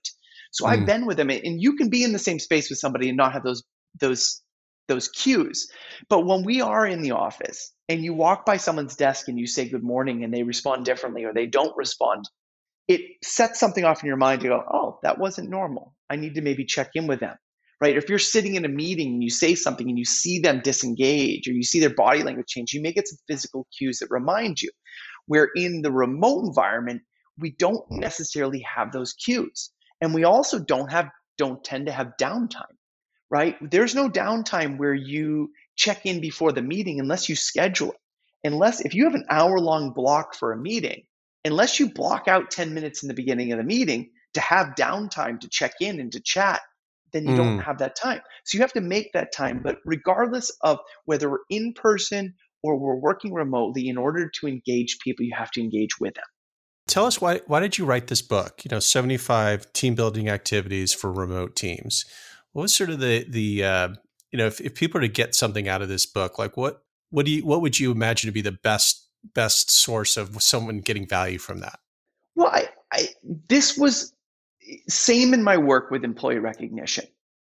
So 0.52 0.66
mm. 0.66 0.70
I've 0.70 0.86
been 0.86 1.06
with 1.06 1.18
them 1.18 1.30
and 1.30 1.62
you 1.62 1.76
can 1.76 1.90
be 1.90 2.04
in 2.04 2.14
the 2.14 2.20
same 2.20 2.40
space 2.40 2.70
with 2.70 2.80
somebody 2.80 3.10
and 3.10 3.18
not 3.18 3.34
have 3.34 3.44
those, 3.44 3.64
those, 4.00 4.42
those 4.88 5.08
cues. 5.08 5.72
But 6.10 6.26
when 6.26 6.44
we 6.44 6.62
are 6.62 6.86
in 6.86 7.02
the 7.02 7.12
office 7.12 7.74
and 7.88 8.04
you 8.04 8.14
walk 8.14 8.46
by 8.46 8.58
someone's 8.58 8.96
desk 8.96 9.28
and 9.28 9.40
you 9.40 9.48
say 9.48 9.70
good 9.70 9.84
morning 9.84 10.24
and 10.24 10.34
they 10.34 10.44
respond 10.44 10.86
differently 10.86 11.26
or 11.26 11.34
they 11.34 11.46
don't 11.46 11.78
respond, 11.78 12.26
it 12.88 13.02
sets 13.24 13.60
something 13.60 13.86
off 13.86 14.02
in 14.02 14.08
your 14.08 14.18
mind 14.18 14.42
to 14.42 14.48
go, 14.48 14.64
oh, 14.74 15.00
that 15.04 15.20
wasn't 15.20 15.50
normal. 15.50 15.94
I 16.10 16.16
need 16.16 16.36
to 16.36 16.42
maybe 16.42 16.66
check 16.66 16.90
in 16.96 17.06
with 17.06 17.20
them. 17.20 17.36
Right. 17.82 17.96
If 17.96 18.10
you're 18.10 18.20
sitting 18.20 18.56
in 18.56 18.66
a 18.66 18.70
meeting 18.70 19.14
and 19.14 19.24
you 19.24 19.30
say 19.30 19.56
something 19.56 19.88
and 19.88 19.98
you 19.98 20.04
see 20.04 20.40
them 20.40 20.60
disengage 20.62 21.48
or 21.48 21.54
you 21.54 21.64
see 21.64 21.80
their 21.80 21.94
body 21.94 22.24
language 22.24 22.48
change, 22.48 22.74
you 22.74 22.82
may 22.82 22.92
get 22.92 23.08
some 23.08 23.18
physical 23.26 23.68
cues 23.78 24.00
that 24.00 24.10
remind 24.10 24.62
you. 24.62 24.70
Where 25.28 25.50
in 25.56 25.82
the 25.82 25.92
remote 25.92 26.46
environment, 26.46 27.04
we 27.38 27.52
don't 27.52 27.86
hmm. 27.88 28.00
necessarily 28.00 28.60
have 28.62 28.92
those 28.92 29.14
cues. 29.14 29.72
And 30.02 30.14
we 30.14 30.24
also 30.24 30.60
don't 30.60 30.92
have 30.92 31.10
don't 31.38 31.64
tend 31.64 31.86
to 31.86 31.92
have 31.94 32.18
downtime, 32.20 32.76
right? 33.30 33.56
There's 33.62 33.96
no 33.96 34.10
downtime 34.10 34.78
where 34.78 34.94
you 34.94 35.52
check 35.78 36.06
in 36.06 36.20
before 36.20 36.52
the 36.52 36.62
meeting 36.62 37.00
unless 37.00 37.30
you 37.30 37.36
schedule 37.36 37.92
it. 37.92 37.98
Unless 38.44 38.82
if 38.82 38.94
you 38.94 39.06
have 39.06 39.16
an 39.16 39.26
hour 39.30 39.60
long 39.60 39.92
block 39.92 40.36
for 40.36 40.52
a 40.52 40.58
meeting, 40.58 41.04
unless 41.46 41.80
you 41.80 41.94
block 41.94 42.28
out 42.28 42.52
10 42.52 42.74
minutes 42.74 43.04
in 43.04 43.08
the 43.08 43.14
beginning 43.14 43.52
of 43.52 43.58
the 43.58 43.64
meeting 43.64 44.12
to 44.34 44.42
have 44.42 44.76
downtime 44.78 45.40
to 45.40 45.50
check 45.50 45.74
in 45.80 46.00
and 46.00 46.12
to 46.12 46.20
chat, 46.20 46.62
then 47.14 47.26
you 47.26 47.34
mm. 47.34 47.38
don't 47.38 47.60
have 47.60 47.78
that 47.80 47.96
time. 47.96 48.22
So 48.46 48.58
you 48.58 48.62
have 48.62 48.74
to 48.74 48.82
make 48.82 49.14
that 49.14 49.32
time. 49.32 49.62
But 49.64 49.78
regardless 49.86 50.52
of 50.62 50.80
whether 51.06 51.30
we're 51.30 51.40
in 51.50 51.74
person 51.74 52.36
or 52.64 52.78
we're 52.78 52.96
working 52.96 53.34
remotely, 53.34 53.88
in 53.88 53.98
order 53.98 54.30
to 54.40 54.48
engage 54.48 55.00
people, 55.00 55.26
you 55.26 55.34
have 55.38 55.52
to 55.52 55.62
engage 55.62 56.00
with 56.00 56.16
them. 56.16 56.26
Tell 56.88 57.06
us 57.06 57.22
why 57.22 57.42
why 57.46 57.60
did 57.60 57.78
you 57.78 57.86
write 57.86 58.08
this 58.08 58.22
book? 58.22 58.62
You 58.64 58.70
know, 58.70 58.80
75 58.80 59.72
team 59.74 59.96
building 59.96 60.28
activities 60.28 60.94
for 60.94 61.12
remote 61.12 61.56
teams. 61.56 62.06
What 62.54 62.64
was 62.64 62.76
sort 62.76 62.90
of 62.90 63.00
the 63.00 63.26
the 63.30 63.64
uh, 63.64 63.90
you 64.32 64.38
know, 64.38 64.48
if, 64.48 64.60
if 64.60 64.76
people 64.76 65.00
are 65.00 65.02
to 65.02 65.08
get 65.08 65.36
something 65.36 65.68
out 65.68 65.82
of 65.82 65.90
this 65.90 66.06
book, 66.06 66.40
like 66.40 66.58
what 66.58 66.82
what 67.12 67.26
do 67.26 67.32
you 67.32 67.46
what 67.46 67.62
would 67.62 67.80
you 67.80 67.92
imagine 67.92 68.28
to 68.28 68.32
be 68.32 68.42
the 68.42 68.52
best 68.52 69.08
best 69.34 69.72
source 69.72 70.18
of 70.18 70.42
someone 70.42 70.80
getting 70.80 71.08
value 71.08 71.38
from 71.38 71.60
that? 71.60 71.80
Well, 72.36 72.50
I, 72.52 72.70
I 72.92 73.08
this 73.48 73.78
was 73.78 74.14
same 74.88 75.34
in 75.34 75.44
my 75.44 75.58
work 75.58 75.92
with 75.92 76.04
employee 76.04 76.40
recognition, 76.40 77.06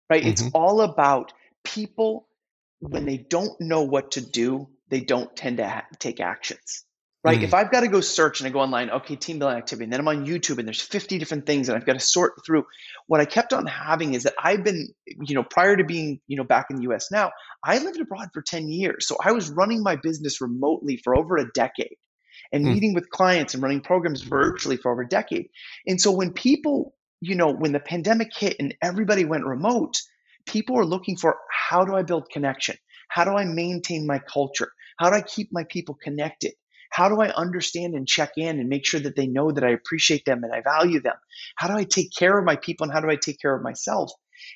right? 0.10 0.22
Mm-hmm. 0.22 0.30
It's 0.30 0.44
all 0.54 0.82
about 0.82 1.34
people 1.64 2.28
when 2.80 3.06
they 3.06 3.18
don't 3.18 3.60
know 3.60 3.84
what 3.84 4.12
to 4.12 4.22
do, 4.22 4.68
they 4.90 5.02
don't 5.02 5.36
tend 5.36 5.58
to 5.58 5.68
ha- 5.68 5.86
take 6.00 6.20
actions 6.20 6.86
right? 7.28 7.40
Mm. 7.40 7.44
If 7.44 7.54
I've 7.54 7.72
got 7.72 7.82
to 7.82 7.88
go 7.88 8.00
search 8.00 8.40
and 8.40 8.48
I 8.48 8.52
go 8.52 8.60
online, 8.60 8.90
okay, 8.90 9.16
team 9.16 9.40
building 9.40 9.58
activity, 9.58 9.86
and 9.86 9.94
then 9.94 10.00
I'm 10.00 10.08
on 10.08 10.26
YouTube 10.26 10.60
and 10.60 10.68
there's 10.68 10.82
50 10.82 11.18
different 11.18 11.46
things 11.46 11.68
and 11.68 11.78
I've 11.78 11.86
got 11.86 11.94
to 11.94 12.00
sort 12.00 12.34
through. 12.46 12.66
What 13.08 13.20
I 13.20 13.26
kept 13.26 13.54
on 13.54 13.66
having 13.66 14.14
is 14.14 14.24
that 14.24 14.34
I've 14.42 14.64
been, 14.64 14.88
you 15.06 15.36
know, 15.36 15.44
prior 15.44 15.76
to 15.76 15.84
being, 15.84 16.22
you 16.28 16.38
know, 16.38 16.44
back 16.44 16.68
in 16.70 16.78
the 16.78 16.84
US 16.94 17.12
now, 17.12 17.32
I 17.64 17.80
lived 17.80 18.00
abroad 18.00 18.30
for 18.34 18.42
10 18.42 18.70
years. 18.70 19.08
So 19.08 19.18
I 19.24 19.32
was 19.32 19.50
running 19.50 19.84
my 19.84 19.96
business 19.96 20.42
remotely 20.42 20.98
for 21.04 21.16
over 21.16 21.38
a 21.38 21.52
decade 21.52 21.98
and 22.54 22.66
mm. 22.66 22.74
meeting 22.74 22.94
with 22.94 23.10
clients 23.10 23.54
and 23.54 23.62
running 23.62 23.82
programs 23.82 24.22
virtually 24.22 24.78
for 24.78 24.92
over 24.92 25.02
a 25.02 25.08
decade. 25.08 25.50
And 25.86 26.00
so 26.00 26.12
when 26.12 26.32
people, 26.32 26.96
you 27.22 27.36
know, 27.36 27.52
when 27.52 27.72
the 27.72 27.80
pandemic 27.80 28.30
hit 28.36 28.58
and 28.60 28.76
everybody 28.82 29.26
went 29.26 29.46
remote, 29.46 29.96
people 30.46 30.78
are 30.78 30.86
looking 30.86 31.18
for 31.18 31.38
how 31.52 31.86
do 31.86 31.96
I 31.96 32.04
build 32.04 32.30
connection? 32.30 32.78
How 33.10 33.24
do 33.24 33.32
I 33.32 33.46
maintain 33.46 34.06
my 34.06 34.20
culture? 34.20 34.72
How 34.98 35.10
do 35.10 35.16
I 35.16 35.22
keep 35.22 35.50
my 35.52 35.64
people 35.64 35.98
connected? 36.02 36.54
How 36.92 37.10
do 37.10 37.22
I 37.22 37.30
understand 37.30 37.96
and 37.96 38.08
check 38.08 38.32
in 38.38 38.60
and 38.60 38.70
make 38.70 38.86
sure 38.86 39.00
that 39.00 39.16
they 39.16 39.28
know 39.28 39.52
that 39.52 39.64
I 39.64 39.72
appreciate 39.72 40.26
them 40.26 40.44
and 40.44 40.54
I 40.54 40.62
value 40.62 41.02
them? 41.02 41.16
How 41.56 41.68
do 41.68 41.74
I 41.74 41.84
take 41.84 42.10
care 42.18 42.38
of 42.38 42.46
my 42.46 42.56
people 42.56 42.86
and 42.86 42.94
how 42.94 43.02
do 43.02 43.10
I 43.10 43.18
take 43.18 43.40
care 43.42 43.56
of 43.56 43.62
myself? 43.62 44.12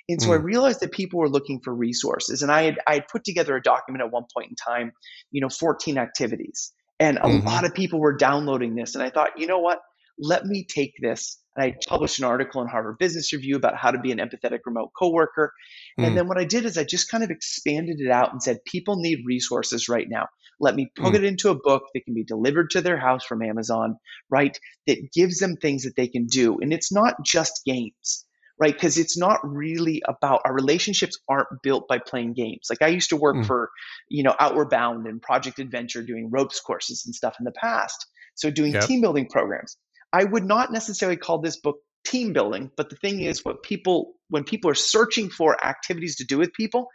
And 0.08 0.22
so 0.22 0.30
mm. 0.30 0.34
I 0.34 0.36
realized 0.36 0.80
that 0.82 0.92
people 0.92 1.20
were 1.20 1.30
looking 1.30 1.60
for 1.60 1.74
resources. 1.74 2.42
And 2.42 2.52
I 2.52 2.64
had 2.64 2.80
I 2.88 2.94
had 2.96 3.08
put 3.08 3.24
together 3.24 3.56
a 3.56 3.62
document 3.62 4.04
at 4.04 4.12
one 4.12 4.26
point 4.34 4.50
in 4.50 4.56
time, 4.56 4.94
you 5.32 5.42
know, 5.42 5.50
14 5.50 5.98
activities. 5.98 6.72
And 7.00 7.18
a 7.18 7.22
mm-hmm. 7.22 7.48
lot 7.48 7.66
of 7.66 7.74
people 7.74 8.00
were 8.00 8.16
downloading 8.16 8.76
this. 8.76 8.94
And 8.94 9.04
I 9.04 9.10
thought, 9.10 9.32
you 9.38 9.48
know 9.48 9.60
what? 9.60 9.80
Let 10.20 10.46
me 10.46 10.66
take 10.70 10.94
this. 11.02 11.41
And 11.56 11.66
I 11.66 11.76
published 11.88 12.20
an 12.20 12.26
article 12.26 12.62
in 12.62 12.68
Harvard 12.68 12.98
Business 12.98 13.34
Review 13.34 13.56
about 13.56 13.76
how 13.76 13.92
to 13.92 14.00
be 14.00 14.12
an 14.12 14.20
empathetic 14.20 14.60
remote 14.66 14.92
coworker. 14.98 15.54
Mm. 16.00 16.08
And 16.08 16.18
then 16.18 16.28
what 16.28 16.38
I 16.38 16.46
did 16.46 16.66
is 16.66 16.78
I 16.78 16.84
just 16.84 17.10
kind 17.10 17.24
of 17.24 17.30
expanded 17.30 18.00
it 18.00 18.10
out 18.10 18.32
and 18.32 18.42
said, 18.42 18.64
people 18.66 18.96
need 18.98 19.26
resources 19.26 19.90
right 19.90 20.08
now. 20.10 20.28
Let 20.60 20.76
me 20.76 20.92
put 20.96 21.14
mm. 21.14 21.16
it 21.16 21.24
into 21.24 21.50
a 21.50 21.56
book 21.56 21.84
that 21.94 22.06
can 22.06 22.14
be 22.14 22.24
delivered 22.24 22.70
to 22.72 22.82
their 22.82 22.98
house 22.98 23.26
from 23.26 23.42
Amazon, 23.42 23.98
right? 24.30 24.58
That 24.88 25.12
gives 25.14 25.40
them 25.40 25.58
things 25.58 25.84
that 25.84 25.96
they 25.96 26.08
can 26.08 26.28
do. 26.28 26.60
And 26.62 26.72
it's 26.72 26.92
not 26.92 27.16
just 27.26 27.62
games, 27.66 28.26
right? 28.60 28.74
Because 28.74 28.98
it's 28.98 29.18
not 29.18 29.40
really 29.44 30.04
about 30.08 30.42
our 30.46 30.54
relationships 30.54 31.20
aren't 31.28 31.48
built 31.64 31.88
by 31.88 31.98
playing 31.98 32.34
games. 32.34 32.68
Like 32.70 32.82
I 32.82 32.88
used 32.94 33.10
to 33.10 33.18
work 33.18 33.38
mm. 33.38 33.46
for, 33.46 33.72
you 34.08 34.24
know, 34.24 34.36
Outward 34.40 34.70
Bound 34.70 35.08
and 35.08 35.22
Project 35.22 35.60
Adventure 35.60 36.04
doing 36.04 36.30
ropes 36.32 36.62
courses 36.62 37.04
and 37.06 37.16
stuff 37.16 37.36
in 37.40 37.44
the 37.44 37.52
past. 37.52 38.06
So 38.36 38.50
doing 38.52 38.74
yep. 38.74 38.86
team 38.86 39.02
building 39.02 39.28
programs. 39.28 39.78
I 40.14 40.24
would 40.24 40.46
not 40.46 40.72
necessarily 40.72 41.18
call 41.18 41.40
this 41.40 41.58
book 41.58 41.78
team 42.06 42.34
building, 42.34 42.72
but 42.76 42.90
the 42.90 42.96
thing 42.96 43.22
is 43.22 43.46
what 43.46 43.64
people 43.64 44.14
when 44.30 44.44
people 44.44 44.72
are 44.72 44.76
searching 44.76 45.30
for 45.30 45.64
activities 45.64 46.18
to 46.18 46.24
do 46.24 46.38
with 46.38 46.54
people, 46.54 46.88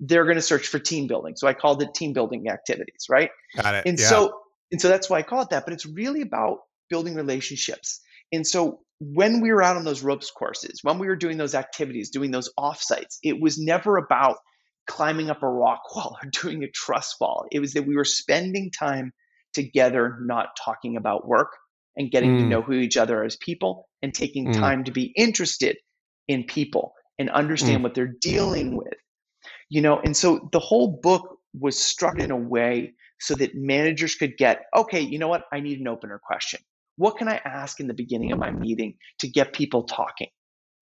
they're 0.00 0.24
going 0.24 0.36
to 0.36 0.42
search 0.42 0.66
for 0.66 0.78
team 0.78 1.06
building. 1.06 1.34
So 1.36 1.46
I 1.46 1.54
called 1.54 1.82
it 1.82 1.94
team 1.94 2.12
building 2.12 2.48
activities, 2.48 3.06
right? 3.08 3.30
Got 3.56 3.76
it. 3.76 3.86
And 3.86 3.98
yeah. 3.98 4.06
so 4.06 4.40
and 4.72 4.80
so 4.80 4.88
that's 4.88 5.10
why 5.10 5.18
I 5.18 5.22
call 5.22 5.42
it 5.42 5.50
that. 5.50 5.64
But 5.64 5.74
it's 5.74 5.86
really 5.86 6.22
about 6.22 6.58
building 6.88 7.14
relationships. 7.14 8.00
And 8.32 8.46
so 8.46 8.80
when 9.00 9.40
we 9.40 9.50
were 9.50 9.62
out 9.62 9.76
on 9.76 9.84
those 9.84 10.02
ropes 10.02 10.30
courses, 10.30 10.80
when 10.82 10.98
we 10.98 11.08
were 11.08 11.16
doing 11.16 11.38
those 11.38 11.54
activities, 11.54 12.10
doing 12.10 12.30
those 12.30 12.50
offsites, 12.58 13.18
it 13.22 13.40
was 13.40 13.58
never 13.58 13.96
about 13.96 14.36
climbing 14.86 15.30
up 15.30 15.42
a 15.42 15.48
rock 15.48 15.80
wall 15.94 16.18
or 16.22 16.28
doing 16.30 16.62
a 16.62 16.70
trust 16.70 17.16
fall. 17.18 17.46
It 17.50 17.60
was 17.60 17.72
that 17.72 17.86
we 17.86 17.96
were 17.96 18.04
spending 18.04 18.70
time 18.70 19.12
together, 19.52 20.18
not 20.20 20.48
talking 20.62 20.96
about 20.96 21.26
work 21.26 21.56
and 21.96 22.10
getting 22.10 22.36
mm. 22.36 22.40
to 22.40 22.46
know 22.46 22.62
who 22.62 22.72
each 22.72 22.96
other 22.96 23.24
as 23.24 23.36
people 23.36 23.88
and 24.02 24.14
taking 24.14 24.46
mm. 24.46 24.54
time 24.54 24.84
to 24.84 24.90
be 24.90 25.12
interested 25.16 25.76
in 26.28 26.44
people 26.44 26.94
and 27.18 27.30
understand 27.30 27.80
mm. 27.80 27.82
what 27.82 27.94
they're 27.94 28.14
dealing 28.20 28.76
with 28.76 28.94
you 29.68 29.80
know 29.80 30.00
and 30.00 30.16
so 30.16 30.48
the 30.52 30.58
whole 30.58 30.98
book 31.02 31.38
was 31.58 31.78
structured 31.78 32.22
in 32.22 32.30
a 32.30 32.36
way 32.36 32.92
so 33.18 33.34
that 33.34 33.54
managers 33.54 34.14
could 34.14 34.36
get 34.36 34.62
okay 34.76 35.00
you 35.00 35.18
know 35.18 35.28
what 35.28 35.44
i 35.52 35.60
need 35.60 35.80
an 35.80 35.88
opener 35.88 36.20
question 36.24 36.60
what 36.96 37.16
can 37.16 37.28
i 37.28 37.40
ask 37.44 37.80
in 37.80 37.86
the 37.86 37.94
beginning 37.94 38.32
of 38.32 38.38
my 38.38 38.50
meeting 38.50 38.94
to 39.18 39.28
get 39.28 39.52
people 39.52 39.84
talking 39.84 40.28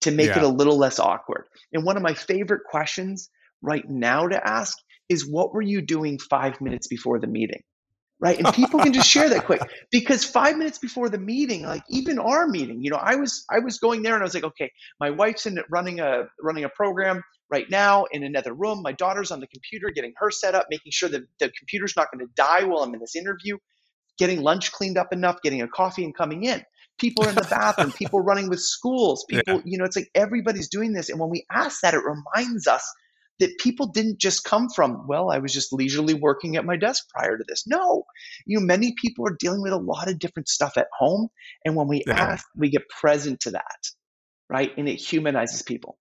to 0.01 0.11
make 0.11 0.29
yeah. 0.29 0.39
it 0.39 0.45
a 0.45 0.49
little 0.49 0.77
less 0.77 0.99
awkward 0.99 1.45
and 1.73 1.85
one 1.85 1.97
of 1.97 2.03
my 2.03 2.15
favorite 2.15 2.63
questions 2.69 3.31
right 3.63 3.89
now 3.89 4.27
to 4.27 4.49
ask 4.49 4.77
is 5.09 5.29
what 5.29 5.53
were 5.53 5.63
you 5.63 5.81
doing 5.81 6.19
five 6.19 6.61
minutes 6.61 6.87
before 6.87 7.19
the 7.19 7.27
meeting 7.27 7.63
right? 8.21 8.39
And 8.39 8.53
people 8.55 8.81
can 8.81 8.93
just 8.93 9.09
share 9.09 9.29
that 9.29 9.45
quick 9.45 9.61
because 9.91 10.25
five 10.25 10.57
minutes 10.57 10.79
before 10.79 11.09
the 11.09 11.19
meeting 11.19 11.63
like 11.63 11.83
even 11.89 12.19
our 12.19 12.47
meeting 12.49 12.83
you 12.83 12.91
know 12.91 12.97
i 12.97 13.15
was 13.15 13.45
i 13.51 13.59
was 13.59 13.79
going 13.79 14.03
there 14.03 14.15
and 14.15 14.23
i 14.23 14.25
was 14.25 14.35
like 14.35 14.45
okay 14.45 14.71
my 15.01 15.11
wife's 15.11 15.47
in 15.47 15.59
running 15.71 16.01
a 16.01 16.25
running 16.43 16.65
a 16.65 16.69
program 16.69 17.23
right 17.51 17.71
now 17.71 18.05
in 18.13 18.23
another 18.25 18.53
room. 18.53 18.83
My 18.83 18.93
daughter's 18.93 19.31
on 19.31 19.41
the 19.41 19.47
computer 19.47 19.91
getting 19.91 20.13
her 20.17 20.31
set 20.31 20.55
up 20.55 20.67
making 20.71 20.93
sure 20.93 21.09
that 21.09 21.23
the 21.39 21.51
computer's 21.59 21.95
not 21.97 22.09
going 22.13 22.27
to 22.27 22.33
die 22.35 22.65
while 22.65 22.83
i'm 22.83 22.93
in 22.95 23.01
this 23.01 23.17
interview 23.17 23.57
getting 24.19 24.43
lunch 24.43 24.73
cleaned 24.73 24.99
up 24.99 25.13
enough 25.13 25.41
getting 25.43 25.63
a 25.63 25.69
coffee 25.69 26.05
and 26.05 26.15
coming 26.15 26.45
in. 26.45 26.63
People 26.99 27.25
are 27.25 27.29
in 27.29 27.37
the 27.37 27.47
bathroom 27.49 27.93
people 27.93 28.21
running 28.21 28.49
with 28.49 28.61
schools 28.61 29.25
people 29.31 29.55
yeah. 29.55 29.63
you 29.65 29.79
know 29.79 29.85
it's 29.85 29.97
like 29.97 30.11
everybody's 30.15 30.69
doing 30.69 30.93
this. 30.93 31.09
And 31.09 31.19
when 31.19 31.31
we 31.31 31.45
ask 31.51 31.81
that 31.83 31.95
it 31.95 32.03
reminds 32.05 32.67
us 32.67 32.85
that 33.39 33.59
people 33.59 33.87
didn't 33.87 34.19
just 34.19 34.45
come 34.45 34.69
from, 34.75 35.07
well, 35.07 35.31
I 35.31 35.39
was 35.39 35.53
just 35.53 35.73
leisurely 35.73 36.15
working 36.15 36.57
at 36.57 36.65
my 36.65 36.77
desk 36.77 37.09
prior 37.11 37.37
to 37.37 37.45
this. 37.47 37.67
No, 37.67 38.05
you 38.47 38.59
know, 38.59 38.65
many 38.65 38.95
people 39.01 39.27
are 39.27 39.37
dealing 39.39 39.63
with 39.63 39.73
a 39.73 39.79
lot 39.79 40.09
of 40.09 40.19
different 40.19 40.49
stuff 40.49 40.77
at 40.77 40.89
home. 40.99 41.29
And 41.65 41.77
when 41.77 41.89
we 41.89 42.03
yeah. 42.07 42.15
ask, 42.15 42.47
we 42.57 42.71
get 42.71 42.89
present 42.89 43.41
to 43.41 43.53
that, 43.53 43.89
right? 44.49 44.73
And 44.77 44.89
it 44.89 44.97
humanizes 44.97 45.63
people. 45.63 45.99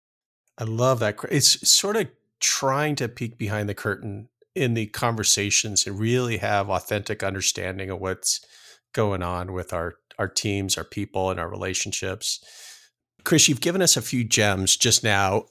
I 0.58 0.66
love 0.66 1.00
that. 1.00 1.18
It's 1.32 1.68
sort 1.68 1.98
of 1.98 2.08
trying 2.40 2.96
to 2.98 3.08
peek 3.08 3.38
behind 3.38 3.68
the 3.68 3.74
curtain 3.74 4.30
in 4.56 4.76
the 4.76 4.86
conversations 4.88 5.88
and 5.88 6.00
really 6.00 6.38
have 6.38 6.70
authentic 6.70 7.24
understanding 7.24 7.90
of 7.90 8.00
what's 8.00 8.46
going 8.94 9.24
on 9.24 9.54
with 9.54 9.74
our 9.74 9.96
our 10.20 10.28
teams, 10.28 10.78
our 10.78 10.84
people, 10.84 11.32
and 11.32 11.40
our 11.40 11.50
relationships. 11.50 12.40
Chris, 13.24 13.48
you've 13.48 13.62
given 13.62 13.82
us 13.82 13.98
a 13.98 14.02
few 14.02 14.24
gems 14.24 14.78
just 14.78 15.04
now 15.04 15.46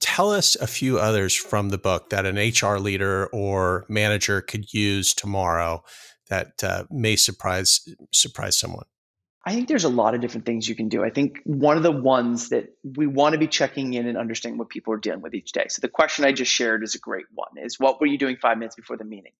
tell 0.00 0.32
us 0.32 0.56
a 0.56 0.66
few 0.66 0.98
others 0.98 1.34
from 1.34 1.68
the 1.68 1.78
book 1.78 2.10
that 2.10 2.26
an 2.26 2.36
HR 2.36 2.78
leader 2.78 3.26
or 3.32 3.86
manager 3.88 4.40
could 4.40 4.72
use 4.72 5.14
tomorrow 5.14 5.82
that 6.28 6.62
uh, 6.62 6.84
may 6.90 7.16
surprise 7.16 7.88
surprise 8.12 8.58
someone. 8.58 8.86
I 9.46 9.54
think 9.54 9.68
there's 9.68 9.84
a 9.84 9.88
lot 9.88 10.14
of 10.14 10.20
different 10.20 10.44
things 10.44 10.68
you 10.68 10.74
can 10.74 10.88
do. 10.88 11.02
I 11.02 11.08
think 11.08 11.40
one 11.44 11.78
of 11.78 11.82
the 11.82 11.90
ones 11.90 12.50
that 12.50 12.76
we 12.84 13.06
want 13.06 13.32
to 13.32 13.38
be 13.38 13.46
checking 13.46 13.94
in 13.94 14.06
and 14.06 14.18
understanding 14.18 14.58
what 14.58 14.68
people 14.68 14.92
are 14.92 14.98
dealing 14.98 15.22
with 15.22 15.34
each 15.34 15.52
day. 15.52 15.64
So 15.70 15.80
the 15.80 15.88
question 15.88 16.26
I 16.26 16.32
just 16.32 16.52
shared 16.52 16.84
is 16.84 16.94
a 16.94 16.98
great 16.98 17.24
one 17.34 17.48
is 17.56 17.80
what 17.80 18.00
were 18.00 18.06
you 18.06 18.18
doing 18.18 18.36
5 18.36 18.58
minutes 18.58 18.76
before 18.76 18.98
the 18.98 19.04
meeting? 19.04 19.32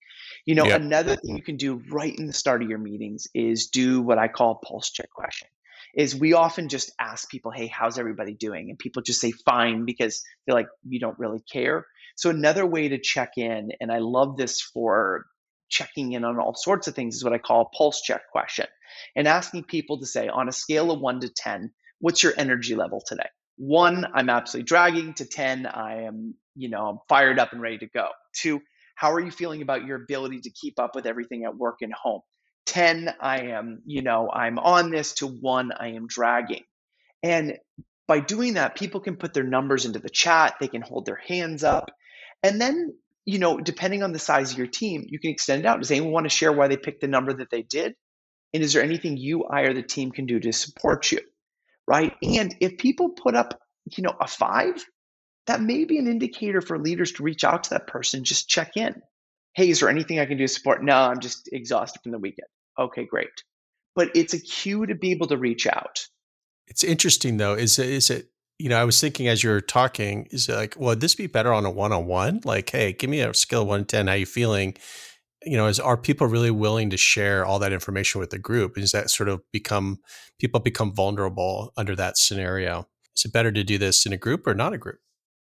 You 0.46 0.54
know, 0.54 0.64
yep. 0.64 0.80
another 0.80 1.16
thing 1.16 1.36
you 1.36 1.42
can 1.42 1.58
do 1.58 1.82
right 1.90 2.16
in 2.18 2.26
the 2.26 2.32
start 2.32 2.62
of 2.62 2.70
your 2.70 2.78
meetings 2.78 3.28
is 3.34 3.66
do 3.66 4.00
what 4.00 4.16
I 4.16 4.28
call 4.28 4.54
pulse 4.54 4.90
check 4.90 5.10
question 5.10 5.48
is 5.94 6.14
we 6.14 6.32
often 6.34 6.68
just 6.68 6.92
ask 7.00 7.28
people, 7.28 7.50
hey, 7.50 7.66
how's 7.66 7.98
everybody 7.98 8.34
doing? 8.34 8.70
And 8.70 8.78
people 8.78 9.02
just 9.02 9.20
say 9.20 9.32
fine 9.32 9.84
because 9.84 10.22
they're 10.46 10.54
like, 10.54 10.68
you 10.88 11.00
don't 11.00 11.18
really 11.18 11.42
care. 11.52 11.86
So 12.16 12.30
another 12.30 12.66
way 12.66 12.88
to 12.88 13.00
check 13.00 13.32
in, 13.36 13.70
and 13.80 13.90
I 13.90 13.98
love 13.98 14.36
this 14.36 14.60
for 14.60 15.26
checking 15.68 16.12
in 16.12 16.24
on 16.24 16.38
all 16.38 16.54
sorts 16.54 16.88
of 16.88 16.94
things, 16.94 17.16
is 17.16 17.24
what 17.24 17.32
I 17.32 17.38
call 17.38 17.62
a 17.62 17.76
pulse 17.76 18.02
check 18.02 18.22
question. 18.32 18.66
And 19.16 19.28
asking 19.28 19.64
people 19.64 20.00
to 20.00 20.06
say, 20.06 20.28
on 20.28 20.48
a 20.48 20.52
scale 20.52 20.90
of 20.90 21.00
one 21.00 21.20
to 21.20 21.28
10, 21.28 21.70
what's 22.00 22.22
your 22.22 22.34
energy 22.36 22.74
level 22.74 23.02
today? 23.06 23.28
One, 23.56 24.06
I'm 24.14 24.30
absolutely 24.30 24.66
dragging. 24.66 25.14
To 25.14 25.24
10, 25.24 25.66
I 25.66 26.04
am, 26.04 26.34
you 26.54 26.70
know, 26.70 26.88
I'm 26.88 26.98
fired 27.08 27.38
up 27.38 27.52
and 27.52 27.60
ready 27.60 27.78
to 27.78 27.86
go. 27.86 28.08
Two, 28.34 28.60
how 28.96 29.12
are 29.12 29.20
you 29.20 29.30
feeling 29.30 29.62
about 29.62 29.84
your 29.86 30.02
ability 30.02 30.40
to 30.42 30.50
keep 30.50 30.78
up 30.78 30.94
with 30.94 31.06
everything 31.06 31.44
at 31.44 31.56
work 31.56 31.76
and 31.82 31.92
home? 31.92 32.20
10 32.66 33.14
I 33.20 33.42
am, 33.48 33.82
you 33.84 34.02
know, 34.02 34.30
I'm 34.32 34.58
on 34.58 34.90
this 34.90 35.14
to 35.14 35.26
1 35.26 35.72
I 35.72 35.88
am 35.88 36.06
dragging. 36.06 36.64
And 37.22 37.58
by 38.06 38.20
doing 38.20 38.54
that, 38.54 38.76
people 38.76 39.00
can 39.00 39.16
put 39.16 39.34
their 39.34 39.44
numbers 39.44 39.84
into 39.84 39.98
the 39.98 40.08
chat, 40.08 40.56
they 40.60 40.68
can 40.68 40.82
hold 40.82 41.06
their 41.06 41.20
hands 41.26 41.64
up. 41.64 41.90
And 42.42 42.60
then, 42.60 42.94
you 43.24 43.38
know, 43.38 43.58
depending 43.58 44.02
on 44.02 44.12
the 44.12 44.18
size 44.18 44.52
of 44.52 44.58
your 44.58 44.66
team, 44.66 45.04
you 45.08 45.18
can 45.18 45.30
extend 45.30 45.60
it 45.60 45.66
out. 45.66 45.78
Does 45.78 45.90
anyone 45.90 46.12
want 46.12 46.24
to 46.24 46.30
share 46.30 46.52
why 46.52 46.68
they 46.68 46.76
picked 46.76 47.00
the 47.02 47.08
number 47.08 47.32
that 47.34 47.50
they 47.50 47.62
did? 47.62 47.94
And 48.52 48.62
is 48.62 48.72
there 48.72 48.82
anything 48.82 49.16
you, 49.16 49.44
I, 49.44 49.62
or 49.62 49.74
the 49.74 49.82
team 49.82 50.10
can 50.10 50.26
do 50.26 50.40
to 50.40 50.52
support 50.52 51.12
you? 51.12 51.20
Right. 51.86 52.14
And 52.22 52.54
if 52.60 52.78
people 52.78 53.10
put 53.10 53.34
up, 53.34 53.60
you 53.96 54.02
know, 54.02 54.14
a 54.20 54.26
five, 54.26 54.84
that 55.46 55.60
may 55.60 55.84
be 55.84 55.98
an 55.98 56.06
indicator 56.06 56.60
for 56.60 56.78
leaders 56.78 57.12
to 57.12 57.22
reach 57.22 57.44
out 57.44 57.64
to 57.64 57.70
that 57.70 57.86
person, 57.86 58.24
just 58.24 58.48
check 58.48 58.76
in. 58.76 59.02
Hey, 59.54 59.70
is 59.70 59.80
there 59.80 59.88
anything 59.88 60.18
I 60.18 60.26
can 60.26 60.38
do 60.38 60.44
to 60.44 60.52
support? 60.52 60.82
No, 60.82 60.96
I'm 60.96 61.20
just 61.20 61.48
exhausted 61.52 62.00
from 62.02 62.12
the 62.12 62.18
weekend. 62.18 62.48
Okay, 62.78 63.04
great. 63.04 63.28
But 63.94 64.10
it's 64.14 64.34
a 64.34 64.40
cue 64.40 64.86
to 64.86 64.94
be 64.94 65.10
able 65.10 65.26
to 65.28 65.36
reach 65.36 65.66
out. 65.66 66.06
It's 66.68 66.84
interesting 66.84 67.36
though. 67.36 67.54
Is 67.54 67.78
it, 67.78 67.88
is 67.88 68.10
it, 68.10 68.30
you 68.58 68.68
know, 68.68 68.80
I 68.80 68.84
was 68.84 69.00
thinking 69.00 69.26
as 69.26 69.42
you 69.42 69.50
were 69.50 69.60
talking, 69.60 70.28
is 70.30 70.48
it 70.48 70.54
like, 70.54 70.76
would 70.76 71.00
this 71.00 71.14
be 71.14 71.26
better 71.26 71.52
on 71.52 71.66
a 71.66 71.70
one 71.70 71.92
on 71.92 72.06
one? 72.06 72.40
Like, 72.44 72.70
hey, 72.70 72.92
give 72.92 73.10
me 73.10 73.20
a 73.20 73.34
scale 73.34 73.62
of 73.62 73.68
one 73.68 73.80
to 73.80 73.86
10. 73.86 74.06
How 74.06 74.14
you 74.14 74.26
feeling? 74.26 74.76
You 75.42 75.56
know, 75.56 75.66
is 75.66 75.80
are 75.80 75.96
people 75.96 76.26
really 76.26 76.50
willing 76.50 76.90
to 76.90 76.98
share 76.98 77.44
all 77.44 77.58
that 77.60 77.72
information 77.72 78.20
with 78.20 78.30
the 78.30 78.38
group? 78.38 78.78
Is 78.78 78.92
that 78.92 79.10
sort 79.10 79.28
of 79.28 79.40
become 79.52 79.98
people 80.38 80.60
become 80.60 80.94
vulnerable 80.94 81.72
under 81.76 81.96
that 81.96 82.18
scenario? 82.18 82.86
Is 83.16 83.24
it 83.24 83.32
better 83.32 83.50
to 83.50 83.64
do 83.64 83.78
this 83.78 84.06
in 84.06 84.12
a 84.12 84.18
group 84.18 84.46
or 84.46 84.54
not 84.54 84.74
a 84.74 84.78
group? 84.78 84.98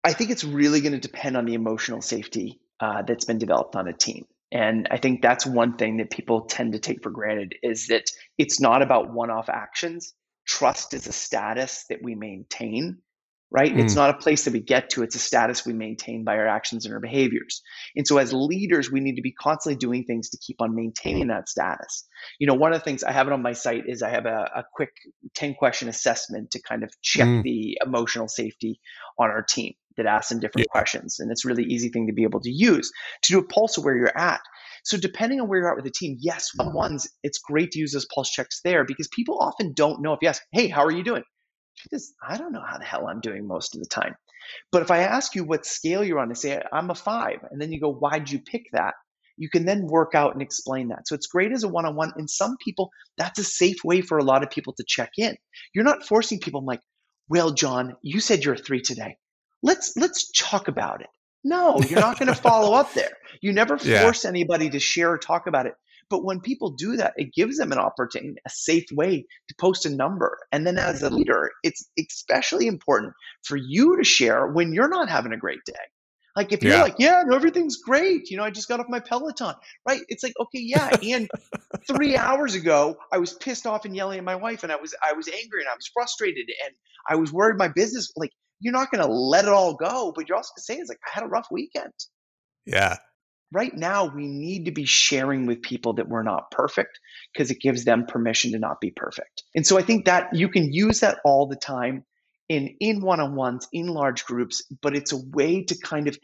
I 0.05 0.12
think 0.12 0.31
it's 0.31 0.45
really 0.45 0.81
going 0.81 0.93
to 0.93 0.99
depend 0.99 1.37
on 1.37 1.47
the 1.47 1.55
emotional 1.55 2.02
safety 2.02 2.61
uh, 2.80 3.02
that's 3.02 3.25
been 3.25 3.38
developed 3.38 3.76
on 3.76 3.88
a 3.88 3.92
team. 3.92 4.26
And 4.50 4.88
I 4.90 4.97
think 4.97 5.20
that's 5.20 5.44
one 5.44 5.76
thing 5.76 5.99
that 5.99 6.11
people 6.11 6.42
tend 6.42 6.73
to 6.73 6.78
take 6.78 7.02
for 7.02 7.11
granted 7.11 7.54
is 7.62 7.88
that 7.88 8.04
it's 8.38 8.61
not 8.61 8.82
about 8.82 9.12
one 9.12 9.30
off 9.30 9.49
actions. 9.49 10.14
Trust 10.47 10.94
is 10.94 11.06
a 11.06 11.12
status 11.12 11.85
that 11.90 11.99
we 12.02 12.14
maintain 12.14 13.02
right? 13.50 13.73
Mm. 13.73 13.82
It's 13.82 13.94
not 13.94 14.11
a 14.11 14.18
place 14.18 14.44
that 14.44 14.52
we 14.52 14.61
get 14.61 14.90
to, 14.90 15.02
it's 15.02 15.14
a 15.14 15.20
status 15.20 15.64
we 15.64 15.73
maintain 15.73 16.25
by 16.25 16.37
our 16.37 16.47
actions 16.47 16.85
and 16.85 16.94
our 16.94 17.00
behaviors. 17.00 17.62
And 17.97 18.06
so 18.06 18.18
as 18.18 18.32
leaders, 18.32 18.90
we 18.90 19.00
need 19.00 19.16
to 19.16 19.23
be 19.23 19.32
constantly 19.32 19.78
doing 19.78 20.04
things 20.04 20.30
to 20.30 20.38
keep 20.38 20.61
on 20.61 20.75
maintaining 20.75 21.28
that 21.28 21.49
status. 21.49 22.06
You 22.38 22.47
know, 22.47 22.54
one 22.54 22.73
of 22.73 22.80
the 22.80 22.85
things 22.85 23.02
I 23.02 23.12
have 23.12 23.26
it 23.26 23.32
on 23.32 23.42
my 23.42 23.52
site 23.52 23.85
is 23.87 24.02
I 24.02 24.11
have 24.11 24.26
a, 24.26 24.50
a 24.56 24.64
quick 24.75 24.90
10 25.35 25.54
question 25.54 25.88
assessment 25.88 26.50
to 26.52 26.62
kind 26.62 26.82
of 26.82 26.90
check 27.02 27.26
mm. 27.26 27.42
the 27.42 27.78
emotional 27.85 28.28
safety 28.28 28.80
on 29.18 29.30
our 29.30 29.42
team 29.42 29.75
that 29.99 30.07
asks 30.07 30.31
them 30.31 30.40
different 30.40 30.67
yeah. 30.69 30.73
questions. 30.73 31.21
And 31.21 31.31
it's 31.31 31.45
a 31.45 31.49
really 31.49 31.64
easy 31.64 31.90
thing 31.90 32.07
to 32.07 32.12
be 32.12 32.25
able 32.25 32.40
to 32.40 32.50
use 32.50 32.90
to 33.25 33.33
do 33.33 33.38
a 33.38 33.47
pulse 33.47 33.76
of 33.76 33.85
where 33.85 33.97
you're 33.97 34.19
at. 34.19 34.40
So 34.85 34.97
depending 34.97 35.40
on 35.40 35.49
where 35.49 35.59
you're 35.59 35.71
at 35.71 35.76
with 35.76 35.85
the 35.85 35.90
team, 35.90 36.17
yes, 36.19 36.50
ones, 36.57 37.09
it's 37.23 37.38
great 37.38 37.73
to 37.73 37.78
use 37.78 37.93
those 37.93 38.07
pulse 38.14 38.31
checks 38.31 38.61
there 38.64 38.85
because 38.85 39.09
people 39.09 39.38
often 39.40 39.75
don't 39.75 40.00
know 40.00 40.14
if 40.14 40.21
you 40.23 40.28
ask, 40.28 40.43
hey, 40.52 40.69
how 40.69 40.85
are 40.85 40.90
you 40.90 41.05
doing? 41.05 41.25
because 41.85 42.14
I 42.26 42.37
don't 42.37 42.52
know 42.52 42.62
how 42.67 42.78
the 42.78 42.85
hell 42.85 43.07
I'm 43.07 43.21
doing 43.21 43.47
most 43.47 43.75
of 43.75 43.81
the 43.81 43.88
time. 43.88 44.14
But 44.73 44.83
if 44.83 44.90
I 44.90 45.00
ask 45.00 45.35
you 45.35 45.45
what 45.45 45.67
scale 45.67 46.02
you're 46.02 46.19
on 46.19 46.28
and 46.28 46.38
say, 46.38 46.61
I'm 46.73 46.90
a 46.90 46.95
five, 46.95 47.38
and 47.50 47.61
then 47.61 47.73
you 47.73 47.81
go, 47.81 47.93
why'd 47.93 48.31
you 48.31 48.40
pick 48.40 48.64
that? 48.73 48.95
You 49.37 49.49
can 49.49 49.64
then 49.64 49.87
work 49.87 50.14
out 50.14 50.33
and 50.33 50.43
explain 50.43 50.88
that. 50.88 51.07
So 51.07 51.14
it's 51.14 51.26
great 51.26 51.52
as 51.52 51.62
a 51.62 51.69
one 51.69 51.87
on 51.87 51.95
one. 51.95 52.12
And 52.17 52.28
some 52.28 52.57
people, 52.64 52.90
that's 53.17 53.38
a 53.38 53.45
safe 53.45 53.85
way 53.85 54.00
for 54.00 54.19
a 54.19 54.25
lot 54.25 54.43
of 54.43 54.50
people 54.50 54.73
to 54.75 54.85
check 54.87 55.11
in. 55.17 55.37
You're 55.75 55.85
not 55.85 56.05
forcing 56.05 56.40
people 56.40 56.61
I'm 56.61 56.67
like, 56.67 56.81
well, 57.28 57.52
John, 57.52 57.95
you 58.02 58.21
said 58.21 58.45
you're 58.45 58.55
a 58.55 58.59
three 58.59 58.81
today. 58.81 59.17
Let's 59.62 59.97
let's 59.97 60.31
talk 60.33 60.69
about 60.69 61.00
it. 61.00 61.09
No, 61.45 61.79
you're 61.88 62.00
not 62.00 62.19
going 62.19 62.29
to 62.29 62.35
follow 62.35 62.75
up 62.75 62.93
there. 62.95 63.12
You 63.41 63.53
never 63.53 63.79
force 63.79 64.25
yeah. 64.25 64.31
anybody 64.31 64.71
to 64.71 64.79
share 64.79 65.12
or 65.12 65.19
talk 65.19 65.47
about 65.47 65.67
it. 65.67 65.75
But 66.11 66.25
when 66.25 66.41
people 66.41 66.71
do 66.71 66.97
that, 66.97 67.12
it 67.17 67.35
gives 67.35 67.59
them 67.59 67.71
an 67.71 67.78
opportunity, 67.78 68.37
a 68.47 68.50
safe 68.50 68.87
way 68.93 69.26
to 69.49 69.54
post 69.61 69.85
a 69.85 69.91
number. 69.91 70.39
And 70.52 70.67
then 70.67 70.78
as 70.78 71.02
a 71.02 71.11
leader, 71.11 71.50
it's 71.63 71.87
especially 71.99 72.67
important 72.67 73.13
for 73.45 73.56
you 73.56 73.99
to 73.99 74.04
share 74.04 74.47
when 74.47 74.73
you're 74.73 74.89
not 74.89 75.11
having 75.11 75.35
a 75.35 75.37
great 75.37 75.61
day. 75.67 75.75
Like 76.39 76.52
if 76.52 76.63
you're 76.63 76.75
yeah. 76.75 76.82
like, 76.82 76.95
yeah, 76.99 77.25
no, 77.26 77.35
everything's 77.35 77.78
great. 77.78 78.30
You 78.30 78.37
know, 78.37 78.45
I 78.45 78.50
just 78.50 78.69
got 78.69 78.78
off 78.78 78.87
my 78.89 79.00
Peloton, 79.00 79.54
right? 79.87 80.02
It's 80.09 80.23
like, 80.23 80.35
okay, 80.41 80.61
yeah. 80.61 80.97
And 81.02 81.28
three 81.89 82.17
hours 82.17 82.54
ago, 82.54 82.97
I 83.13 83.19
was 83.19 83.32
pissed 83.35 83.67
off 83.67 83.85
and 83.85 83.97
yelling 83.97 84.19
at 84.19 84.25
my 84.25 84.37
wife, 84.37 84.63
and 84.63 84.71
I 84.71 84.76
was 84.76 84.95
I 85.04 85.15
was 85.15 85.26
angry 85.26 85.63
and 85.63 85.69
I 85.69 85.75
was 85.75 85.91
frustrated 85.93 86.47
and 86.65 86.75
I 87.09 87.17
was 87.17 87.32
worried 87.32 87.59
my 87.59 87.67
business. 87.67 88.13
Like, 88.17 88.30
you're 88.60 88.73
not 88.73 88.90
going 88.90 89.04
to 89.04 89.12
let 89.12 89.44
it 89.44 89.50
all 89.50 89.75
go, 89.75 90.12
but 90.14 90.28
you're 90.28 90.36
also 90.36 90.50
going 90.50 90.60
to 90.60 90.62
say, 90.62 90.75
"It's 90.76 90.88
like 90.88 91.00
I 91.06 91.10
had 91.14 91.25
a 91.25 91.28
rough 91.28 91.49
weekend." 91.50 91.92
Yeah, 92.66 92.97
right 93.52 93.75
now 93.75 94.06
we 94.06 94.26
need 94.26 94.66
to 94.66 94.71
be 94.71 94.84
sharing 94.84 95.47
with 95.47 95.62
people 95.62 95.94
that 95.94 96.08
we're 96.08 96.23
not 96.23 96.50
perfect 96.50 96.99
because 97.32 97.50
it 97.50 97.60
gives 97.60 97.84
them 97.84 98.06
permission 98.06 98.52
to 98.52 98.58
not 98.58 98.80
be 98.80 98.90
perfect. 98.90 99.42
And 99.54 99.66
so 99.66 99.78
I 99.78 99.82
think 99.82 100.04
that 100.04 100.34
you 100.34 100.49
can 100.49 100.73
use 100.73 101.00
that 101.00 101.18
all 101.25 101.47
the 101.47 101.56
time 101.56 102.04
in 102.49 102.75
in 102.80 103.00
one-on-ones, 103.00 103.68
in 103.73 103.88
large 103.88 104.25
groups, 104.25 104.62
but 104.82 104.97
it's 104.97 105.12
a 105.12 105.23
way 105.30 105.64
to 105.64 105.78
kind 105.78 106.08
of 106.08 106.18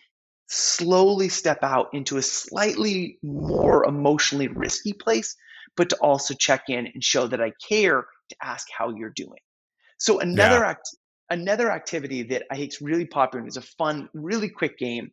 slowly 0.48 1.28
step 1.28 1.58
out 1.62 1.88
into 1.92 2.16
a 2.16 2.22
slightly 2.22 3.18
more 3.22 3.84
emotionally 3.86 4.48
risky 4.48 4.92
place, 4.92 5.36
but 5.76 5.88
to 5.90 5.96
also 5.96 6.34
check 6.34 6.64
in 6.68 6.86
and 6.86 7.02
show 7.02 7.26
that 7.26 7.40
I 7.40 7.52
care 7.66 8.06
to 8.28 8.36
ask 8.42 8.66
how 8.76 8.90
you're 8.90 9.12
doing. 9.14 9.40
So 9.98 10.20
another 10.20 10.58
yeah. 10.58 10.70
act 10.70 10.88
another 11.30 11.70
activity 11.70 12.22
that 12.24 12.44
I 12.50 12.56
think 12.56 12.72
is 12.72 12.80
really 12.80 13.06
popular 13.06 13.40
and 13.40 13.48
is 13.48 13.56
a 13.56 13.62
fun, 13.62 14.08
really 14.14 14.48
quick 14.48 14.78
game 14.78 15.12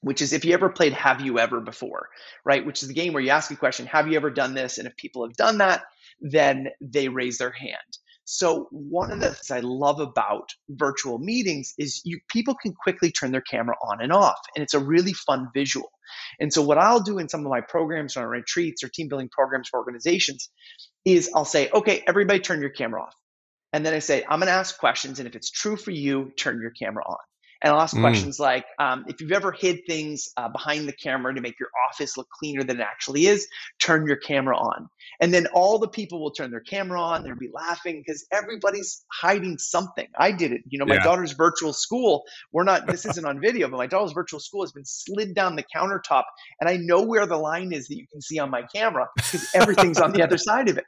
which 0.00 0.22
is 0.22 0.32
if 0.32 0.44
you 0.44 0.54
ever 0.54 0.68
played 0.68 0.92
Have 0.92 1.20
You 1.20 1.38
Ever 1.38 1.60
before, 1.60 2.08
right? 2.44 2.64
Which 2.64 2.82
is 2.82 2.88
the 2.88 2.94
game 2.94 3.12
where 3.12 3.22
you 3.22 3.30
ask 3.30 3.50
a 3.50 3.56
question, 3.56 3.86
Have 3.86 4.08
you 4.08 4.16
ever 4.16 4.30
done 4.30 4.54
this? 4.54 4.78
And 4.78 4.86
if 4.86 4.96
people 4.96 5.26
have 5.26 5.36
done 5.36 5.58
that, 5.58 5.82
then 6.20 6.68
they 6.80 7.08
raise 7.08 7.38
their 7.38 7.50
hand. 7.50 7.76
So 8.24 8.68
one 8.70 9.10
of 9.10 9.20
the 9.20 9.30
things 9.30 9.50
I 9.50 9.60
love 9.60 10.00
about 10.00 10.50
virtual 10.68 11.18
meetings 11.18 11.72
is 11.78 12.02
you 12.04 12.20
people 12.28 12.54
can 12.54 12.74
quickly 12.74 13.10
turn 13.10 13.32
their 13.32 13.40
camera 13.40 13.74
on 13.82 14.02
and 14.02 14.12
off, 14.12 14.38
and 14.54 14.62
it's 14.62 14.74
a 14.74 14.78
really 14.78 15.14
fun 15.14 15.48
visual. 15.54 15.90
And 16.38 16.52
so 16.52 16.62
what 16.62 16.78
I'll 16.78 17.00
do 17.00 17.18
in 17.18 17.28
some 17.28 17.44
of 17.44 17.50
my 17.50 17.62
programs 17.62 18.16
or 18.16 18.28
retreats 18.28 18.84
or 18.84 18.88
team 18.88 19.08
building 19.08 19.30
programs 19.32 19.68
for 19.68 19.78
organizations 19.78 20.50
is 21.04 21.30
I'll 21.34 21.44
say, 21.44 21.70
okay, 21.72 22.04
everybody 22.06 22.40
turn 22.40 22.60
your 22.60 22.70
camera 22.70 23.02
off. 23.02 23.14
And 23.72 23.84
then 23.84 23.94
I 23.94 23.98
say, 23.98 24.24
I'm 24.28 24.40
going 24.40 24.48
to 24.48 24.52
ask 24.52 24.78
questions, 24.78 25.18
and 25.18 25.28
if 25.28 25.36
it's 25.36 25.50
true 25.50 25.76
for 25.76 25.90
you, 25.90 26.32
turn 26.36 26.60
your 26.60 26.70
camera 26.70 27.04
on. 27.06 27.18
And 27.62 27.72
I'll 27.72 27.80
ask 27.80 27.96
mm. 27.96 28.00
questions 28.00 28.38
like 28.38 28.64
um, 28.78 29.04
if 29.08 29.20
you've 29.20 29.32
ever 29.32 29.50
hid 29.50 29.80
things 29.86 30.28
uh, 30.36 30.48
behind 30.48 30.86
the 30.86 30.92
camera 30.92 31.34
to 31.34 31.40
make 31.40 31.58
your 31.58 31.70
office 31.88 32.16
look 32.16 32.28
cleaner 32.30 32.62
than 32.62 32.78
it 32.78 32.84
actually 32.84 33.26
is, 33.26 33.48
turn 33.80 34.06
your 34.06 34.16
camera 34.16 34.56
on. 34.56 34.88
And 35.20 35.34
then 35.34 35.48
all 35.52 35.78
the 35.78 35.88
people 35.88 36.20
will 36.20 36.30
turn 36.30 36.52
their 36.52 36.60
camera 36.60 37.00
on. 37.00 37.24
They'll 37.24 37.34
be 37.34 37.50
laughing 37.52 38.02
because 38.06 38.24
everybody's 38.30 39.04
hiding 39.12 39.58
something. 39.58 40.06
I 40.16 40.30
did 40.30 40.52
it. 40.52 40.60
You 40.68 40.78
know, 40.78 40.86
my 40.86 40.96
yeah. 40.96 41.04
daughter's 41.04 41.32
virtual 41.32 41.72
school, 41.72 42.22
we're 42.52 42.64
not, 42.64 42.86
this 42.86 43.04
isn't 43.06 43.26
on 43.26 43.40
video, 43.40 43.68
but 43.68 43.76
my 43.76 43.88
daughter's 43.88 44.12
virtual 44.12 44.38
school 44.38 44.62
has 44.62 44.70
been 44.70 44.84
slid 44.84 45.34
down 45.34 45.56
the 45.56 45.64
countertop. 45.74 46.24
And 46.60 46.70
I 46.70 46.76
know 46.76 47.02
where 47.02 47.26
the 47.26 47.38
line 47.38 47.72
is 47.72 47.88
that 47.88 47.96
you 47.96 48.06
can 48.06 48.20
see 48.20 48.38
on 48.38 48.50
my 48.50 48.62
camera 48.72 49.08
because 49.16 49.48
everything's 49.54 49.98
on 49.98 50.12
the 50.12 50.22
other 50.22 50.38
side 50.38 50.68
of 50.68 50.78
it 50.78 50.84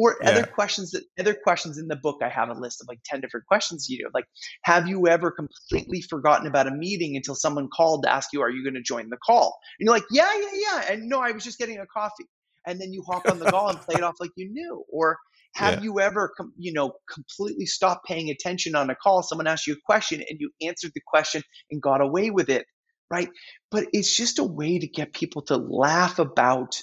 or 0.00 0.16
yeah. 0.22 0.30
other 0.30 0.46
questions 0.46 0.90
that 0.92 1.02
other 1.18 1.34
questions 1.34 1.78
in 1.78 1.88
the 1.88 1.96
book 1.96 2.20
i 2.22 2.28
have 2.28 2.48
a 2.48 2.54
list 2.54 2.80
of 2.80 2.88
like 2.88 3.00
10 3.04 3.20
different 3.20 3.46
questions 3.46 3.86
you 3.88 3.98
do 3.98 4.10
like 4.14 4.24
have 4.64 4.88
you 4.88 5.06
ever 5.08 5.30
completely 5.30 6.00
forgotten 6.00 6.46
about 6.46 6.66
a 6.66 6.70
meeting 6.70 7.16
until 7.16 7.34
someone 7.34 7.68
called 7.74 8.02
to 8.04 8.12
ask 8.12 8.30
you 8.32 8.40
are 8.42 8.50
you 8.50 8.62
going 8.64 8.74
to 8.74 8.82
join 8.82 9.08
the 9.10 9.18
call? 9.24 9.58
And 9.78 9.86
you're 9.86 9.94
like 9.94 10.04
yeah 10.10 10.30
yeah 10.34 10.48
yeah. 10.54 10.92
And 10.92 11.08
no 11.08 11.20
i 11.20 11.30
was 11.32 11.44
just 11.44 11.58
getting 11.58 11.78
a 11.78 11.86
coffee. 11.86 12.26
And 12.66 12.80
then 12.80 12.92
you 12.92 13.02
hop 13.08 13.26
on 13.26 13.38
the 13.38 13.50
call 13.50 13.70
and 13.70 13.80
play 13.80 13.96
it 13.96 14.02
off 14.02 14.16
like 14.20 14.32
you 14.36 14.50
knew. 14.50 14.84
Or 14.92 15.16
have 15.54 15.76
yeah. 15.78 15.84
you 15.84 16.00
ever 16.00 16.30
com- 16.36 16.52
you 16.58 16.72
know 16.72 16.92
completely 17.10 17.66
stopped 17.66 18.06
paying 18.06 18.30
attention 18.30 18.74
on 18.74 18.90
a 18.90 18.94
call? 18.94 19.22
Someone 19.22 19.46
asked 19.46 19.66
you 19.66 19.74
a 19.74 19.84
question 19.84 20.22
and 20.28 20.38
you 20.38 20.50
answered 20.60 20.92
the 20.94 21.00
question 21.06 21.42
and 21.70 21.80
got 21.80 22.02
away 22.02 22.30
with 22.30 22.50
it. 22.50 22.66
Right? 23.10 23.28
But 23.70 23.86
it's 23.92 24.14
just 24.14 24.38
a 24.38 24.44
way 24.44 24.78
to 24.78 24.86
get 24.86 25.12
people 25.12 25.42
to 25.46 25.56
laugh 25.56 26.18
about 26.18 26.80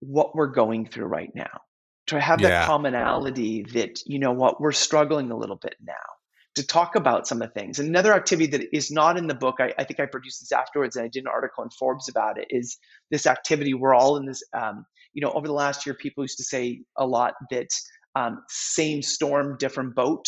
what 0.00 0.34
we're 0.34 0.52
going 0.52 0.86
through 0.86 1.06
right 1.06 1.30
now 1.34 1.60
to 2.08 2.20
have 2.20 2.40
yeah. 2.40 2.48
that 2.48 2.66
commonality 2.66 3.62
that 3.62 4.00
you 4.06 4.18
know 4.18 4.32
what 4.32 4.60
we're 4.60 4.72
struggling 4.72 5.30
a 5.30 5.36
little 5.36 5.56
bit 5.56 5.76
now 5.82 5.94
to 6.54 6.66
talk 6.66 6.96
about 6.96 7.26
some 7.26 7.40
of 7.40 7.48
the 7.48 7.60
things 7.60 7.78
another 7.78 8.12
activity 8.12 8.46
that 8.46 8.76
is 8.76 8.90
not 8.90 9.16
in 9.16 9.26
the 9.26 9.34
book 9.34 9.56
I, 9.60 9.72
I, 9.78 9.84
think 9.84 10.00
i 10.00 10.06
produced 10.06 10.40
this 10.40 10.52
afterwards 10.52 10.96
and 10.96 11.04
i 11.04 11.08
did 11.08 11.24
an 11.24 11.28
article 11.28 11.64
in 11.64 11.70
forbes 11.70 12.08
about 12.08 12.38
it 12.38 12.48
is 12.50 12.78
this 13.10 13.26
activity 13.26 13.74
we're 13.74 13.94
all 13.94 14.16
in 14.16 14.26
this 14.26 14.42
um, 14.52 14.84
you 15.12 15.22
know 15.22 15.32
over 15.32 15.46
the 15.46 15.52
last 15.52 15.86
year 15.86 15.94
people 15.94 16.24
used 16.24 16.38
to 16.38 16.44
say 16.44 16.82
a 16.96 17.06
lot 17.06 17.34
that 17.50 17.68
um, 18.16 18.42
same 18.48 19.02
storm 19.02 19.56
different 19.58 19.94
boat 19.94 20.26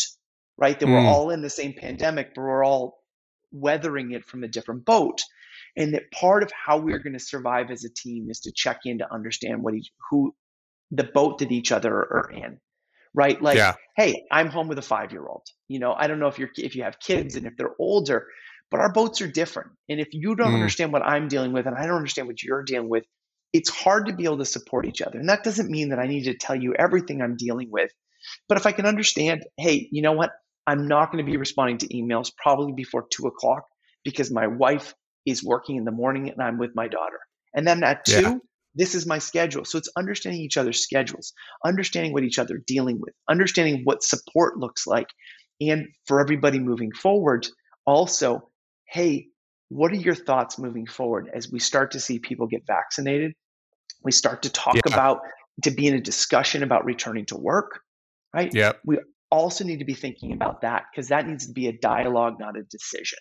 right 0.57 0.79
that 0.79 0.85
mm. 0.85 0.91
we're 0.91 1.09
all 1.09 1.31
in 1.31 1.41
the 1.41 1.49
same 1.49 1.73
pandemic 1.73 2.33
but 2.35 2.41
we're 2.41 2.63
all 2.63 2.99
weathering 3.51 4.11
it 4.11 4.23
from 4.25 4.43
a 4.43 4.47
different 4.47 4.85
boat 4.85 5.21
and 5.77 5.93
that 5.93 6.11
part 6.11 6.43
of 6.43 6.51
how 6.51 6.77
we're 6.77 6.99
going 6.99 7.13
to 7.13 7.19
survive 7.19 7.71
as 7.71 7.83
a 7.83 7.89
team 7.89 8.29
is 8.29 8.39
to 8.41 8.51
check 8.55 8.79
in 8.85 8.97
to 8.99 9.13
understand 9.13 9.61
what 9.63 9.73
each 9.73 9.91
who 10.09 10.33
the 10.91 11.03
boat 11.03 11.39
that 11.39 11.51
each 11.51 11.71
other 11.71 11.93
are 11.93 12.31
in 12.31 12.59
right 13.13 13.41
like 13.41 13.57
yeah. 13.57 13.73
hey 13.97 14.23
i'm 14.31 14.47
home 14.47 14.67
with 14.67 14.77
a 14.77 14.81
five 14.81 15.11
year 15.11 15.25
old 15.25 15.43
you 15.67 15.79
know 15.79 15.93
i 15.93 16.07
don't 16.07 16.19
know 16.19 16.27
if 16.27 16.39
you're 16.39 16.49
if 16.57 16.75
you 16.75 16.83
have 16.83 16.99
kids 16.99 17.35
and 17.35 17.45
if 17.45 17.53
they're 17.57 17.75
older 17.79 18.27
but 18.69 18.79
our 18.79 18.91
boats 18.91 19.21
are 19.21 19.27
different 19.27 19.71
and 19.89 19.99
if 19.99 20.07
you 20.11 20.35
don't 20.35 20.51
mm. 20.51 20.55
understand 20.55 20.93
what 20.93 21.01
i'm 21.01 21.27
dealing 21.27 21.51
with 21.51 21.65
and 21.67 21.75
i 21.75 21.85
don't 21.85 21.97
understand 21.97 22.27
what 22.27 22.41
you're 22.41 22.63
dealing 22.63 22.89
with 22.89 23.03
it's 23.53 23.69
hard 23.69 24.07
to 24.07 24.13
be 24.13 24.23
able 24.23 24.37
to 24.37 24.45
support 24.45 24.85
each 24.85 25.01
other. 25.01 25.19
And 25.19 25.29
that 25.29 25.43
doesn't 25.43 25.69
mean 25.69 25.89
that 25.89 25.99
I 25.99 26.07
need 26.07 26.23
to 26.23 26.37
tell 26.37 26.55
you 26.55 26.73
everything 26.77 27.21
I'm 27.21 27.35
dealing 27.35 27.69
with. 27.69 27.91
But 28.47 28.57
if 28.57 28.65
I 28.65 28.71
can 28.71 28.85
understand, 28.85 29.45
hey, 29.57 29.87
you 29.91 30.01
know 30.01 30.13
what? 30.13 30.31
I'm 30.67 30.87
not 30.87 31.11
going 31.11 31.23
to 31.23 31.29
be 31.29 31.37
responding 31.37 31.79
to 31.79 31.87
emails 31.87 32.31
probably 32.37 32.73
before 32.73 33.07
two 33.11 33.27
o'clock 33.27 33.63
because 34.03 34.31
my 34.31 34.47
wife 34.47 34.93
is 35.25 35.43
working 35.43 35.75
in 35.75 35.85
the 35.85 35.91
morning 35.91 36.29
and 36.29 36.41
I'm 36.41 36.57
with 36.57 36.75
my 36.75 36.87
daughter. 36.87 37.19
And 37.53 37.67
then 37.67 37.83
at 37.83 38.05
two, 38.05 38.21
yeah. 38.21 38.37
This 38.75 38.95
is 38.95 39.05
my 39.05 39.19
schedule. 39.19 39.65
So 39.65 39.77
it's 39.77 39.89
understanding 39.97 40.41
each 40.41 40.57
other's 40.57 40.81
schedules, 40.81 41.33
understanding 41.65 42.13
what 42.13 42.23
each 42.23 42.39
other 42.39 42.55
are 42.55 42.63
dealing 42.65 42.99
with, 42.99 43.13
understanding 43.29 43.81
what 43.83 44.03
support 44.03 44.57
looks 44.57 44.87
like. 44.87 45.07
And 45.59 45.87
for 46.07 46.21
everybody 46.21 46.59
moving 46.59 46.91
forward, 46.91 47.47
also, 47.85 48.49
hey, 48.87 49.27
what 49.69 49.91
are 49.91 49.95
your 49.95 50.15
thoughts 50.15 50.57
moving 50.57 50.85
forward 50.85 51.29
as 51.33 51.51
we 51.51 51.59
start 51.59 51.91
to 51.91 51.99
see 51.99 52.19
people 52.19 52.47
get 52.47 52.63
vaccinated? 52.65 53.33
We 54.03 54.11
start 54.11 54.43
to 54.43 54.49
talk 54.49 54.75
yeah. 54.75 54.93
about 54.93 55.19
to 55.63 55.71
be 55.71 55.87
in 55.87 55.93
a 55.93 56.01
discussion 56.01 56.63
about 56.63 56.85
returning 56.85 57.25
to 57.27 57.37
work, 57.37 57.79
right? 58.33 58.51
Yeah. 58.53 58.73
We 58.85 58.99
also 59.29 59.63
need 59.63 59.79
to 59.79 59.85
be 59.85 59.93
thinking 59.93 60.33
about 60.33 60.61
that 60.61 60.85
because 60.91 61.09
that 61.09 61.27
needs 61.27 61.47
to 61.47 61.53
be 61.53 61.67
a 61.67 61.73
dialogue, 61.73 62.35
not 62.39 62.57
a 62.57 62.63
decision. 62.63 63.19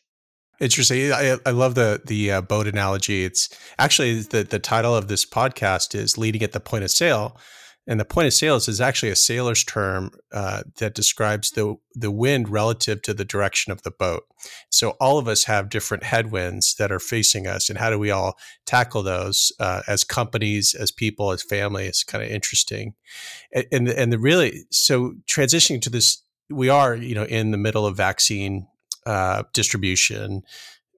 Interesting. 0.61 1.11
I, 1.12 1.38
I 1.46 1.51
love 1.51 1.75
the 1.75 2.03
the 2.05 2.33
uh, 2.33 2.40
boat 2.42 2.66
analogy. 2.66 3.25
It's 3.25 3.49
actually 3.79 4.20
the 4.20 4.42
the 4.42 4.59
title 4.59 4.94
of 4.94 5.09
this 5.09 5.25
podcast 5.25 5.94
is 5.94 6.18
"Leading 6.18 6.42
at 6.42 6.53
the 6.53 6.61
Point 6.61 6.85
of 6.85 6.90
Sail," 6.90 7.38
and 7.87 7.99
the 7.99 8.05
point 8.05 8.27
of 8.27 8.35
sail 8.35 8.57
is 8.57 8.81
actually 8.81 9.11
a 9.11 9.16
sailor's 9.16 9.64
term 9.64 10.11
uh, 10.33 10.62
that 10.77 10.94
describes 10.94 11.51
the 11.51 11.77
the 11.94 12.11
wind 12.11 12.51
relative 12.51 13.01
to 13.03 13.14
the 13.14 13.25
direction 13.25 13.73
of 13.73 13.83
the 13.83 13.90
boat. 13.90 14.25
So 14.70 14.90
all 15.01 15.18
of 15.18 15.29
us 15.29 15.44
have 15.44 15.70
different 15.70 16.05
headwinds 16.05 16.75
that 16.75 16.92
are 16.92 17.01
facing 17.01 17.46
us, 17.46 17.70
and 17.70 17.79
how 17.79 17.88
do 17.88 17.99
we 17.99 18.11
all 18.11 18.37
tackle 18.66 19.03
those 19.03 19.53
uh, 19.61 19.81
as 19.88 20.05
companies, 20.05 20.75
as 20.75 20.92
people, 20.92 21.33
as 21.33 21.42
family? 21.42 21.87
It's 21.87 22.05
kind 22.05 22.23
of 22.23 22.31
interesting, 22.31 22.94
and 23.53 23.66
and 23.73 23.88
the, 23.88 23.99
and 23.99 24.12
the 24.12 24.18
really 24.18 24.66
so 24.70 25.14
transitioning 25.27 25.81
to 25.83 25.90
this, 25.90 26.23
we 26.51 26.68
are 26.68 26.94
you 26.94 27.14
know 27.14 27.25
in 27.25 27.51
the 27.51 27.59
middle 27.59 27.87
of 27.87 27.96
vaccine 27.96 28.66
uh, 29.11 29.42
distribution, 29.53 30.42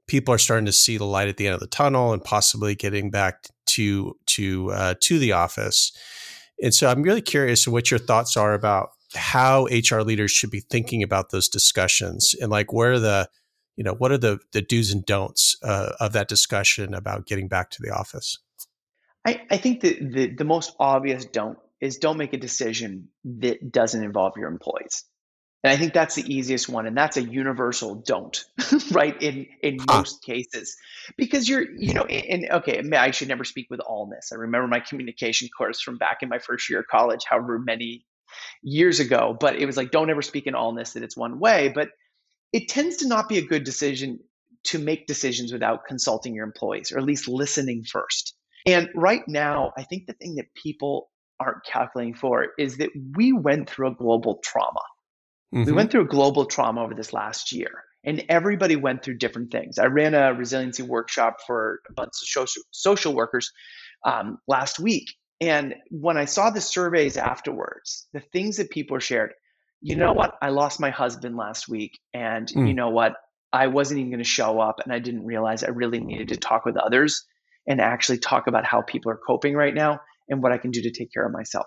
people 0.06 0.34
are 0.34 0.38
starting 0.38 0.66
to 0.66 0.72
see 0.72 0.98
the 0.98 1.06
light 1.06 1.28
at 1.28 1.38
the 1.38 1.46
end 1.46 1.54
of 1.54 1.60
the 1.60 1.66
tunnel 1.66 2.12
and 2.12 2.22
possibly 2.22 2.74
getting 2.74 3.10
back 3.10 3.48
to 3.66 4.14
to 4.26 4.70
uh, 4.70 4.94
to 5.00 5.18
the 5.18 5.32
office. 5.32 5.92
And 6.62 6.74
so 6.74 6.88
I'm 6.88 7.02
really 7.02 7.22
curious 7.22 7.66
what 7.66 7.90
your 7.90 7.98
thoughts 7.98 8.36
are 8.36 8.52
about 8.52 8.90
how 9.14 9.66
HR 9.66 10.00
leaders 10.00 10.30
should 10.30 10.50
be 10.50 10.60
thinking 10.60 11.02
about 11.02 11.30
those 11.30 11.48
discussions 11.48 12.34
and 12.38 12.50
like 12.50 12.72
where 12.72 12.98
the 12.98 13.28
you 13.76 13.84
know 13.84 13.94
what 13.94 14.12
are 14.12 14.18
the 14.18 14.38
the 14.52 14.60
do's 14.60 14.92
and 14.92 15.06
don'ts 15.06 15.56
uh, 15.62 15.92
of 15.98 16.12
that 16.12 16.28
discussion 16.28 16.92
about 16.92 17.26
getting 17.26 17.48
back 17.48 17.70
to 17.70 17.82
the 17.82 17.90
office. 17.90 18.38
I, 19.24 19.40
I 19.50 19.56
think 19.56 19.80
that 19.80 19.98
the, 20.00 20.34
the 20.34 20.44
most 20.44 20.74
obvious 20.78 21.24
don't 21.24 21.58
is 21.80 21.96
don't 21.96 22.18
make 22.18 22.34
a 22.34 22.38
decision 22.38 23.08
that 23.24 23.72
doesn't 23.72 24.04
involve 24.04 24.34
your 24.36 24.48
employees. 24.48 25.04
And 25.64 25.72
I 25.72 25.76
think 25.76 25.92
that's 25.92 26.16
the 26.16 26.34
easiest 26.34 26.68
one. 26.68 26.86
And 26.86 26.96
that's 26.96 27.16
a 27.16 27.22
universal 27.22 27.94
don't, 27.94 28.44
right? 28.90 29.20
In 29.22 29.46
in 29.62 29.78
huh. 29.78 29.98
most 29.98 30.22
cases. 30.22 30.76
Because 31.16 31.48
you're, 31.48 31.70
you 31.70 31.94
know, 31.94 32.04
and 32.04 32.48
okay, 32.50 32.82
I 32.96 33.10
should 33.12 33.28
never 33.28 33.44
speak 33.44 33.68
with 33.70 33.80
allness. 33.80 34.32
I 34.32 34.36
remember 34.36 34.66
my 34.66 34.80
communication 34.80 35.48
course 35.56 35.80
from 35.80 35.98
back 35.98 36.18
in 36.22 36.28
my 36.28 36.38
first 36.38 36.68
year 36.68 36.80
of 36.80 36.86
college, 36.88 37.20
however 37.28 37.58
many 37.58 38.04
years 38.62 38.98
ago. 38.98 39.36
But 39.38 39.56
it 39.56 39.66
was 39.66 39.76
like, 39.76 39.92
don't 39.92 40.10
ever 40.10 40.22
speak 40.22 40.46
in 40.46 40.54
allness 40.54 40.94
that 40.94 41.04
it's 41.04 41.16
one 41.16 41.38
way. 41.38 41.70
But 41.72 41.90
it 42.52 42.68
tends 42.68 42.98
to 42.98 43.08
not 43.08 43.28
be 43.28 43.38
a 43.38 43.46
good 43.46 43.64
decision 43.64 44.18
to 44.64 44.78
make 44.78 45.06
decisions 45.06 45.52
without 45.52 45.86
consulting 45.86 46.34
your 46.34 46.44
employees, 46.44 46.92
or 46.92 46.98
at 46.98 47.04
least 47.04 47.28
listening 47.28 47.84
first. 47.84 48.34
And 48.66 48.88
right 48.94 49.22
now, 49.26 49.72
I 49.76 49.82
think 49.84 50.06
the 50.06 50.12
thing 50.12 50.36
that 50.36 50.54
people 50.54 51.10
aren't 51.40 51.64
calculating 51.64 52.14
for 52.14 52.48
is 52.58 52.76
that 52.76 52.90
we 53.16 53.32
went 53.32 53.68
through 53.68 53.88
a 53.88 53.94
global 53.94 54.38
trauma 54.44 54.80
Mm-hmm. 55.54 55.64
We 55.64 55.72
went 55.72 55.90
through 55.90 56.02
a 56.02 56.06
global 56.06 56.46
trauma 56.46 56.82
over 56.82 56.94
this 56.94 57.12
last 57.12 57.52
year, 57.52 57.84
and 58.04 58.24
everybody 58.28 58.76
went 58.76 59.02
through 59.02 59.18
different 59.18 59.52
things. 59.52 59.78
I 59.78 59.86
ran 59.86 60.14
a 60.14 60.32
resiliency 60.32 60.82
workshop 60.82 61.38
for 61.46 61.80
a 61.88 61.92
bunch 61.92 62.12
of 62.36 62.48
social, 62.70 63.14
workers 63.14 63.52
um, 64.04 64.38
last 64.48 64.80
week. 64.80 65.14
And 65.40 65.74
when 65.90 66.16
I 66.16 66.24
saw 66.24 66.50
the 66.50 66.60
surveys 66.60 67.16
afterwards, 67.16 68.06
the 68.12 68.20
things 68.20 68.56
that 68.56 68.70
people 68.70 68.98
shared, 68.98 69.32
you 69.80 69.96
know 69.96 70.12
what? 70.12 70.36
I 70.40 70.50
lost 70.50 70.80
my 70.80 70.90
husband 70.90 71.36
last 71.36 71.68
week. 71.68 71.98
And 72.14 72.46
mm. 72.46 72.68
you 72.68 72.74
know 72.74 72.90
what? 72.90 73.14
I 73.52 73.66
wasn't 73.66 73.98
even 73.98 74.12
going 74.12 74.22
to 74.22 74.28
show 74.28 74.60
up. 74.60 74.80
And 74.82 74.92
I 74.92 75.00
didn't 75.00 75.26
realize 75.26 75.64
I 75.64 75.70
really 75.70 75.98
needed 75.98 76.28
to 76.28 76.36
talk 76.36 76.64
with 76.64 76.76
others 76.76 77.24
and 77.66 77.80
actually 77.80 78.18
talk 78.18 78.46
about 78.46 78.64
how 78.64 78.82
people 78.82 79.10
are 79.10 79.20
coping 79.26 79.54
right 79.54 79.74
now 79.74 80.00
and 80.28 80.42
what 80.42 80.52
I 80.52 80.58
can 80.58 80.70
do 80.70 80.82
to 80.82 80.90
take 80.90 81.12
care 81.12 81.26
of 81.26 81.32
myself. 81.32 81.66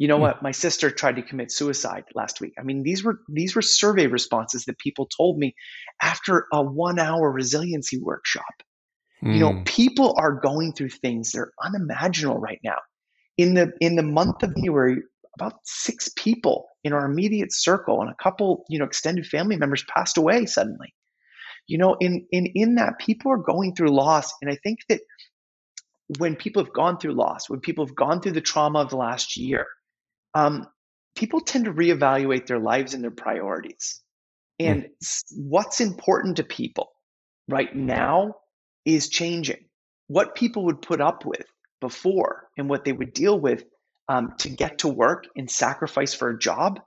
You 0.00 0.08
know 0.08 0.16
mm. 0.16 0.22
what? 0.22 0.42
My 0.42 0.52
sister 0.52 0.90
tried 0.90 1.16
to 1.16 1.22
commit 1.22 1.52
suicide 1.52 2.04
last 2.14 2.40
week. 2.40 2.54
I 2.58 2.62
mean, 2.62 2.82
these 2.82 3.04
were 3.04 3.20
these 3.28 3.54
were 3.54 3.60
survey 3.60 4.06
responses 4.06 4.64
that 4.64 4.78
people 4.78 5.06
told 5.14 5.38
me 5.38 5.54
after 6.00 6.46
a 6.54 6.64
1-hour 6.64 7.30
resiliency 7.30 7.98
workshop. 8.00 8.62
Mm. 9.22 9.34
You 9.34 9.40
know, 9.40 9.52
hmm. 9.52 9.62
people 9.64 10.16
are 10.18 10.32
going 10.32 10.72
through 10.72 10.88
things 10.88 11.32
that 11.32 11.40
are 11.40 11.52
unimaginable 11.62 12.40
right 12.40 12.60
now. 12.64 12.78
In 13.36 13.52
the 13.52 13.74
in 13.80 13.96
the 13.96 14.02
month 14.02 14.42
of 14.42 14.54
January, 14.54 15.02
about 15.38 15.56
six 15.64 16.08
people 16.16 16.68
in 16.82 16.94
our 16.94 17.04
immediate 17.04 17.52
circle 17.52 18.00
and 18.00 18.08
a 18.08 18.22
couple, 18.22 18.64
you 18.70 18.78
know, 18.78 18.86
extended 18.86 19.26
family 19.26 19.56
members 19.56 19.84
passed 19.94 20.16
away 20.16 20.46
suddenly. 20.46 20.94
You 21.66 21.76
know, 21.76 21.96
in 22.00 22.26
in 22.32 22.46
in 22.54 22.76
that 22.76 22.94
people 23.00 23.32
are 23.32 23.36
going 23.36 23.74
through 23.74 23.94
loss 23.94 24.32
and 24.40 24.50
I 24.50 24.56
think 24.62 24.78
that 24.88 25.02
when 26.18 26.36
people 26.36 26.64
have 26.64 26.72
gone 26.72 26.98
through 26.98 27.12
loss, 27.12 27.50
when 27.50 27.60
people 27.60 27.84
have 27.84 27.94
gone 27.94 28.22
through 28.22 28.32
the 28.32 28.40
trauma 28.40 28.78
of 28.80 28.88
the 28.88 28.96
last 28.96 29.36
year, 29.36 29.66
um, 30.34 30.66
people 31.16 31.40
tend 31.40 31.66
to 31.66 31.72
reevaluate 31.72 32.46
their 32.46 32.58
lives 32.58 32.94
and 32.94 33.02
their 33.02 33.10
priorities. 33.10 34.00
Hmm. 34.60 34.66
And 34.66 34.82
mm. 34.84 35.22
what's 35.36 35.80
important 35.80 36.36
to 36.36 36.44
people 36.44 36.90
right 37.48 37.74
now 37.74 38.36
is 38.84 39.08
changing. 39.08 39.64
What 40.06 40.34
people 40.34 40.64
would 40.66 40.82
put 40.82 41.00
up 41.00 41.24
with 41.24 41.46
before 41.80 42.48
and 42.56 42.68
what 42.68 42.84
they 42.84 42.92
would 42.92 43.12
deal 43.12 43.38
with 43.38 43.64
um, 44.08 44.34
to 44.38 44.48
get 44.48 44.78
to 44.78 44.88
work 44.88 45.24
and 45.36 45.48
sacrifice 45.48 46.14
for 46.14 46.30
a 46.30 46.38
job, 46.38 46.80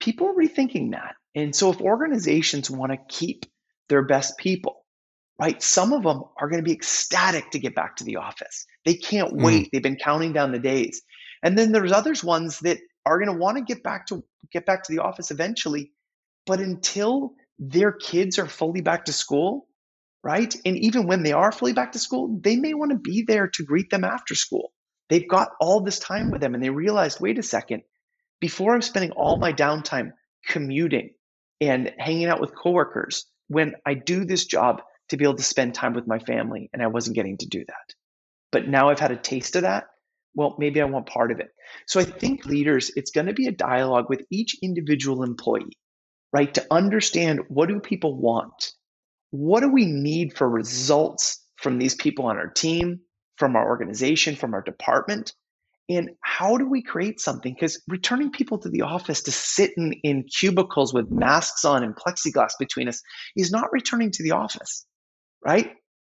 people 0.00 0.28
are 0.28 0.34
rethinking 0.34 0.92
that. 0.92 1.14
And 1.34 1.54
so, 1.54 1.70
if 1.70 1.80
organizations 1.80 2.70
want 2.70 2.92
to 2.92 2.98
keep 3.08 3.46
their 3.88 4.02
best 4.02 4.36
people, 4.38 4.84
right, 5.38 5.62
some 5.62 5.92
of 5.92 6.02
them 6.02 6.22
are 6.38 6.48
going 6.48 6.62
to 6.62 6.68
be 6.68 6.74
ecstatic 6.74 7.50
to 7.52 7.58
get 7.58 7.74
back 7.74 7.96
to 7.96 8.04
the 8.04 8.16
office. 8.16 8.66
They 8.84 8.94
can't 8.94 9.32
mm. 9.32 9.42
wait. 9.44 9.70
They've 9.72 9.82
been 9.82 9.96
counting 9.96 10.32
down 10.32 10.52
the 10.52 10.58
days. 10.58 11.02
And 11.42 11.56
then 11.56 11.72
there's 11.72 11.92
others 11.92 12.24
ones 12.24 12.60
that 12.60 12.78
are 13.06 13.18
going 13.18 13.32
to 13.32 13.38
want 13.38 13.56
to 13.56 13.64
get 13.64 13.82
back 13.82 14.06
to 14.08 14.24
get 14.52 14.66
back 14.66 14.84
to 14.84 14.92
the 14.92 15.02
office 15.02 15.30
eventually, 15.30 15.92
but 16.46 16.60
until 16.60 17.32
their 17.58 17.92
kids 17.92 18.38
are 18.38 18.46
fully 18.46 18.80
back 18.80 19.06
to 19.06 19.12
school, 19.12 19.66
right? 20.22 20.54
And 20.64 20.76
even 20.78 21.06
when 21.06 21.22
they 21.22 21.32
are 21.32 21.52
fully 21.52 21.72
back 21.72 21.92
to 21.92 21.98
school, 21.98 22.38
they 22.40 22.56
may 22.56 22.74
want 22.74 22.92
to 22.92 22.98
be 22.98 23.24
there 23.26 23.48
to 23.48 23.64
greet 23.64 23.90
them 23.90 24.04
after 24.04 24.34
school. 24.34 24.72
They've 25.08 25.28
got 25.28 25.50
all 25.60 25.80
this 25.80 25.98
time 25.98 26.30
with 26.30 26.40
them 26.40 26.54
and 26.54 26.62
they 26.62 26.70
realized, 26.70 27.20
wait 27.20 27.38
a 27.38 27.42
second, 27.42 27.82
before 28.40 28.74
I'm 28.74 28.82
spending 28.82 29.12
all 29.12 29.38
my 29.38 29.52
downtime 29.52 30.12
commuting 30.46 31.10
and 31.60 31.92
hanging 31.98 32.26
out 32.26 32.40
with 32.40 32.54
coworkers, 32.54 33.26
when 33.48 33.74
I 33.84 33.94
do 33.94 34.24
this 34.24 34.44
job 34.44 34.82
to 35.08 35.16
be 35.16 35.24
able 35.24 35.36
to 35.36 35.42
spend 35.42 35.74
time 35.74 35.94
with 35.94 36.06
my 36.06 36.18
family, 36.18 36.68
and 36.72 36.82
I 36.82 36.88
wasn't 36.88 37.16
getting 37.16 37.38
to 37.38 37.46
do 37.46 37.64
that. 37.66 37.94
But 38.52 38.68
now 38.68 38.90
I've 38.90 39.00
had 39.00 39.10
a 39.10 39.16
taste 39.16 39.56
of 39.56 39.62
that 39.62 39.86
well, 40.38 40.54
maybe 40.56 40.80
I 40.80 40.84
want 40.84 41.06
part 41.06 41.32
of 41.32 41.40
it. 41.40 41.48
So 41.88 41.98
I 41.98 42.04
think 42.04 42.46
leaders, 42.46 42.92
it's 42.94 43.10
going 43.10 43.26
to 43.26 43.32
be 43.32 43.48
a 43.48 43.52
dialogue 43.52 44.08
with 44.08 44.22
each 44.30 44.54
individual 44.62 45.24
employee, 45.24 45.76
right? 46.32 46.54
To 46.54 46.64
understand 46.70 47.40
what 47.48 47.68
do 47.68 47.80
people 47.80 48.16
want? 48.16 48.72
What 49.32 49.62
do 49.62 49.68
we 49.68 49.84
need 49.84 50.36
for 50.36 50.48
results 50.48 51.44
from 51.56 51.80
these 51.80 51.96
people 51.96 52.26
on 52.26 52.36
our 52.36 52.46
team, 52.46 53.00
from 53.36 53.56
our 53.56 53.68
organization, 53.68 54.36
from 54.36 54.54
our 54.54 54.62
department? 54.62 55.32
And 55.88 56.10
how 56.22 56.56
do 56.56 56.68
we 56.68 56.82
create 56.82 57.18
something? 57.18 57.52
Because 57.52 57.82
returning 57.88 58.30
people 58.30 58.58
to 58.58 58.68
the 58.68 58.82
office 58.82 59.22
to 59.22 59.32
sit 59.32 59.72
in, 59.76 59.94
in 60.04 60.22
cubicles 60.22 60.94
with 60.94 61.10
masks 61.10 61.64
on 61.64 61.82
and 61.82 61.96
plexiglass 61.96 62.52
between 62.60 62.86
us 62.86 63.02
is 63.34 63.50
not 63.50 63.72
returning 63.72 64.12
to 64.12 64.22
the 64.22 64.32
office, 64.32 64.86
right? 65.44 65.72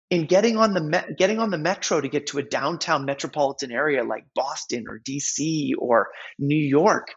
In 0.10 0.26
getting 0.26 0.58
on 0.58 0.74
the 0.74 0.82
me- 0.82 1.16
getting 1.18 1.40
on 1.40 1.52
the 1.52 1.58
metro 1.58 2.02
to 2.02 2.10
get 2.10 2.28
to 2.28 2.40
a 2.40 2.44
downtown 2.44 3.06
metropolitan 3.06 3.72
area 3.72 4.04
like 4.04 4.26
Boston 4.36 4.86
or 4.88 5.00
DC 5.00 5.72
or 5.78 6.10
New 6.40 6.58
York, 6.58 7.14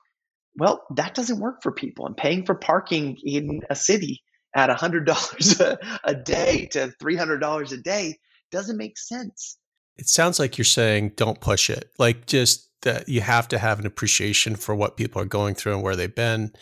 well, 0.56 0.82
that 0.96 1.14
doesn't 1.14 1.40
work 1.40 1.62
for 1.62 1.72
people. 1.72 2.06
And 2.06 2.16
paying 2.16 2.44
for 2.44 2.54
parking 2.54 3.16
in 3.24 3.60
a 3.70 3.74
city 3.74 4.22
at 4.54 4.68
$100 4.68 5.78
a 6.04 6.14
day 6.14 6.66
to 6.72 6.92
$300 7.02 7.72
a 7.72 7.76
day 7.78 8.18
doesn't 8.50 8.76
make 8.76 8.98
sense. 8.98 9.58
It 9.96 10.08
sounds 10.08 10.38
like 10.38 10.58
you're 10.58 10.64
saying 10.64 11.12
don't 11.16 11.40
push 11.40 11.70
it. 11.70 11.90
Like 11.98 12.26
just 12.26 12.68
that 12.82 13.08
you 13.08 13.20
have 13.20 13.48
to 13.48 13.58
have 13.58 13.78
an 13.78 13.86
appreciation 13.86 14.56
for 14.56 14.74
what 14.74 14.96
people 14.96 15.22
are 15.22 15.26
going 15.26 15.54
through 15.54 15.74
and 15.74 15.82
where 15.82 15.96
they've 15.96 16.14
been. 16.14 16.52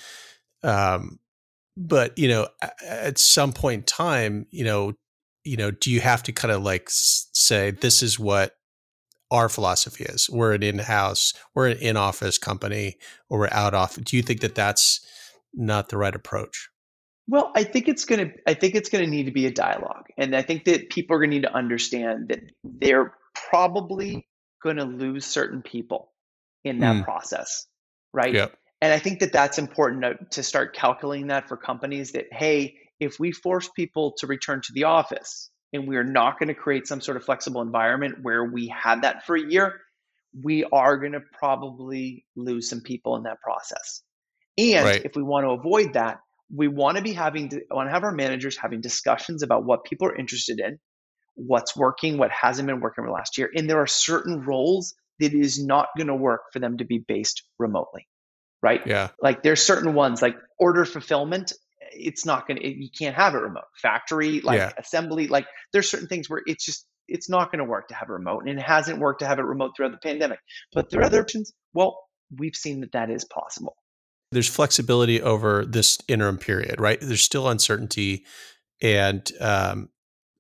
Um, 0.63 1.19
but 1.77 2.17
you 2.19 2.29
know, 2.29 2.49
at 2.87 3.19
some 3.19 3.53
point 3.53 3.79
in 3.81 3.85
time, 3.85 4.47
you 4.51 4.65
know, 4.65 4.95
you 5.45 5.57
know, 5.57 5.71
do 5.71 5.91
you 5.91 6.01
have 6.01 6.23
to 6.25 6.33
kind 6.33 6.53
of 6.53 6.63
like 6.63 6.87
say, 6.89 7.71
this 7.71 8.03
is 8.03 8.19
what 8.19 8.57
our 9.31 9.49
philosophy 9.49 10.05
is. 10.05 10.29
We're 10.29 10.55
an 10.55 10.63
in-house, 10.63 11.35
we're 11.55 11.69
an 11.69 11.79
in-office 11.79 12.39
company, 12.39 12.97
or 13.29 13.41
we're 13.41 13.49
out 13.53 13.75
off. 13.75 13.97
Do 13.97 14.17
you 14.17 14.23
think 14.23 14.41
that 14.41 14.55
that's 14.55 15.07
not 15.55 15.89
the 15.89 15.97
right 15.97 16.15
approach? 16.15 16.69
Well, 17.29 17.53
I 17.55 17.63
think 17.63 17.87
it's 17.87 18.05
gonna. 18.05 18.31
I 18.47 18.55
think 18.55 18.75
it's 18.75 18.89
gonna 18.89 19.07
need 19.07 19.27
to 19.27 19.31
be 19.31 19.47
a 19.47 19.53
dialogue, 19.53 20.07
and 20.19 20.35
I 20.35 20.43
think 20.43 20.65
that 20.65 20.91
people 20.91 21.15
are 21.15 21.21
gonna 21.21 21.31
need 21.31 21.43
to 21.43 21.55
understand 21.55 22.29
that 22.29 22.41
they're 22.65 23.15
probably 23.51 24.27
gonna 24.65 24.85
lose 24.85 25.27
certain 25.27 25.63
people 25.63 26.11
in 26.65 26.81
that 26.81 26.97
mm. 26.97 27.05
process, 27.05 27.67
right? 28.13 28.35
Yep. 28.35 28.57
And 28.83 28.93
I 28.93 28.99
think 28.99 29.21
that 29.21 29.33
that's 29.33 29.59
important 29.59 30.03
to, 30.03 30.15
to 30.31 30.43
start 30.43 30.75
calculating 30.75 31.29
that 31.29 31.47
for 31.47 31.57
companies. 31.57 32.13
That 32.13 32.27
hey, 32.33 32.80
if 33.01 33.19
we 33.19 33.33
force 33.33 33.69
people 33.75 34.15
to 34.19 34.27
return 34.27 34.61
to 34.63 34.73
the 34.73 34.85
office, 34.85 35.51
and 35.73 35.89
we're 35.89 36.05
not 36.05 36.39
going 36.39 36.49
to 36.49 36.55
create 36.55 36.87
some 36.87 37.01
sort 37.01 37.17
of 37.17 37.25
flexible 37.25 37.63
environment 37.63 38.17
where 38.23 38.45
we 38.45 38.69
had 38.69 39.03
that 39.03 39.25
for 39.25 39.37
a 39.37 39.43
year, 39.43 39.81
we 40.43 40.65
are 40.65 40.99
going 40.99 41.13
to 41.13 41.23
probably 41.33 42.25
lose 42.37 42.69
some 42.69 42.81
people 42.81 43.17
in 43.17 43.25
that 43.25 43.41
process. 43.41 44.03
And 44.59 44.85
right. 44.85 45.05
if 45.05 45.17
we 45.17 45.23
want 45.23 45.45
to 45.45 45.51
avoid 45.51 45.95
that, 45.95 46.21
we 46.55 46.69
want 46.69 46.97
to 46.97 47.03
be 47.03 47.13
having 47.13 47.51
to 47.51 47.61
want 47.71 47.89
to 47.89 47.93
have 47.93 48.03
our 48.03 48.13
managers 48.13 48.57
having 48.57 48.81
discussions 48.81 49.43
about 49.43 49.65
what 49.65 49.85
people 49.85 50.09
are 50.09 50.17
interested 50.17 50.59
in, 50.59 50.79
what's 51.35 51.77
working, 51.77 52.19
what 52.19 52.31
hasn't 52.31 52.67
been 52.67 52.81
working 52.81 53.03
over 53.03 53.09
the 53.09 53.15
last 53.15 53.39
year. 53.39 53.49
And 53.55 53.71
there 53.71 53.81
are 53.81 53.87
certain 53.87 54.43
roles 54.43 54.95
that 55.21 55.33
is 55.33 55.65
not 55.65 55.89
going 55.97 56.09
to 56.09 56.15
work 56.15 56.43
for 56.53 56.59
them 56.59 56.79
to 56.79 56.85
be 56.85 56.99
based 56.99 57.45
remotely. 57.59 58.09
Right. 58.63 58.85
Yeah. 58.87 59.09
Like 59.23 59.43
there's 59.43 59.63
certain 59.63 59.95
ones 59.95 60.21
like 60.21 60.37
order 60.59 60.85
fulfillment 60.85 61.53
it's 61.93 62.25
not 62.25 62.47
going 62.47 62.59
to, 62.59 62.67
you 62.69 62.89
can't 62.97 63.15
have 63.15 63.35
it 63.35 63.39
remote. 63.39 63.65
Factory, 63.77 64.41
like 64.41 64.59
yeah. 64.59 64.73
assembly, 64.79 65.29
like 65.29 65.47
there's 65.73 65.91
certain 65.91 66.09
things 66.09 66.29
where 66.29 66.43
it's 66.47 66.65
just, 66.65 66.87
it's 67.09 67.29
not 67.29 67.51
going 67.51 67.59
to 67.59 67.65
work 67.65 67.89
to 67.89 67.95
have 67.95 68.09
it 68.09 68.13
remote. 68.13 68.45
And 68.47 68.59
it 68.59 68.63
hasn't 68.63 68.99
worked 68.99 69.21
to 69.21 69.27
have 69.27 69.39
it 69.39 69.45
remote 69.45 69.73
throughout 69.77 69.93
the 69.93 69.99
pandemic. 69.99 70.39
But 70.73 70.91
there 70.91 71.01
are 71.01 71.05
other 71.05 71.21
options. 71.21 71.53
Well, 71.75 71.99
we've 72.37 72.55
seen 72.55 72.81
that 72.81 72.93
that 72.93 73.11
is 73.11 73.25
possible. 73.25 73.77
There's 74.33 74.49
flexibility 74.49 75.21
over 75.21 75.65
this 75.65 75.99
interim 76.07 76.39
period, 76.39 76.81
right? 76.81 76.99
There's 77.01 77.23
still 77.23 77.49
uncertainty. 77.49 78.25
And, 78.81 79.29
um, 79.41 79.89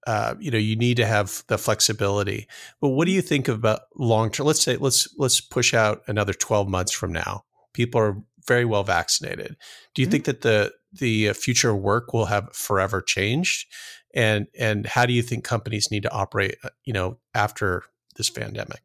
uh, 0.06 0.34
you 0.38 0.50
know, 0.50 0.58
you 0.58 0.76
need 0.76 0.96
to 0.96 1.06
have 1.06 1.44
the 1.48 1.58
flexibility. 1.58 2.48
But 2.80 2.90
what 2.90 3.06
do 3.06 3.12
you 3.12 3.22
think 3.22 3.48
about 3.48 3.80
long 3.96 4.30
term? 4.30 4.46
Let's 4.46 4.62
say 4.62 4.76
let's 4.76 5.08
let's 5.18 5.40
push 5.40 5.74
out 5.74 6.02
another 6.06 6.32
12 6.32 6.68
months 6.68 6.92
from 6.92 7.12
now. 7.12 7.44
People 7.74 8.00
are 8.00 8.16
very 8.46 8.64
well 8.64 8.82
vaccinated. 8.82 9.56
Do 9.94 10.02
you 10.02 10.06
mm-hmm. 10.06 10.12
think 10.12 10.24
that 10.24 10.40
the 10.40 10.72
the 10.92 11.32
future 11.32 11.74
work 11.74 12.12
will 12.12 12.26
have 12.26 12.54
forever 12.54 13.00
changed? 13.00 13.66
And 14.14 14.48
and 14.58 14.86
how 14.86 15.06
do 15.06 15.12
you 15.12 15.22
think 15.22 15.44
companies 15.44 15.90
need 15.90 16.02
to 16.02 16.12
operate, 16.12 16.56
uh, 16.64 16.70
you 16.84 16.92
know, 16.92 17.18
after 17.34 17.84
this 18.16 18.30
pandemic? 18.30 18.82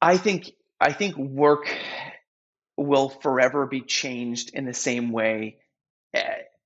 I 0.00 0.16
think 0.16 0.52
I 0.80 0.92
think 0.92 1.16
work 1.16 1.68
will 2.76 3.10
forever 3.10 3.66
be 3.66 3.82
changed 3.82 4.50
in 4.54 4.64
the 4.64 4.74
same 4.74 5.12
way 5.12 5.58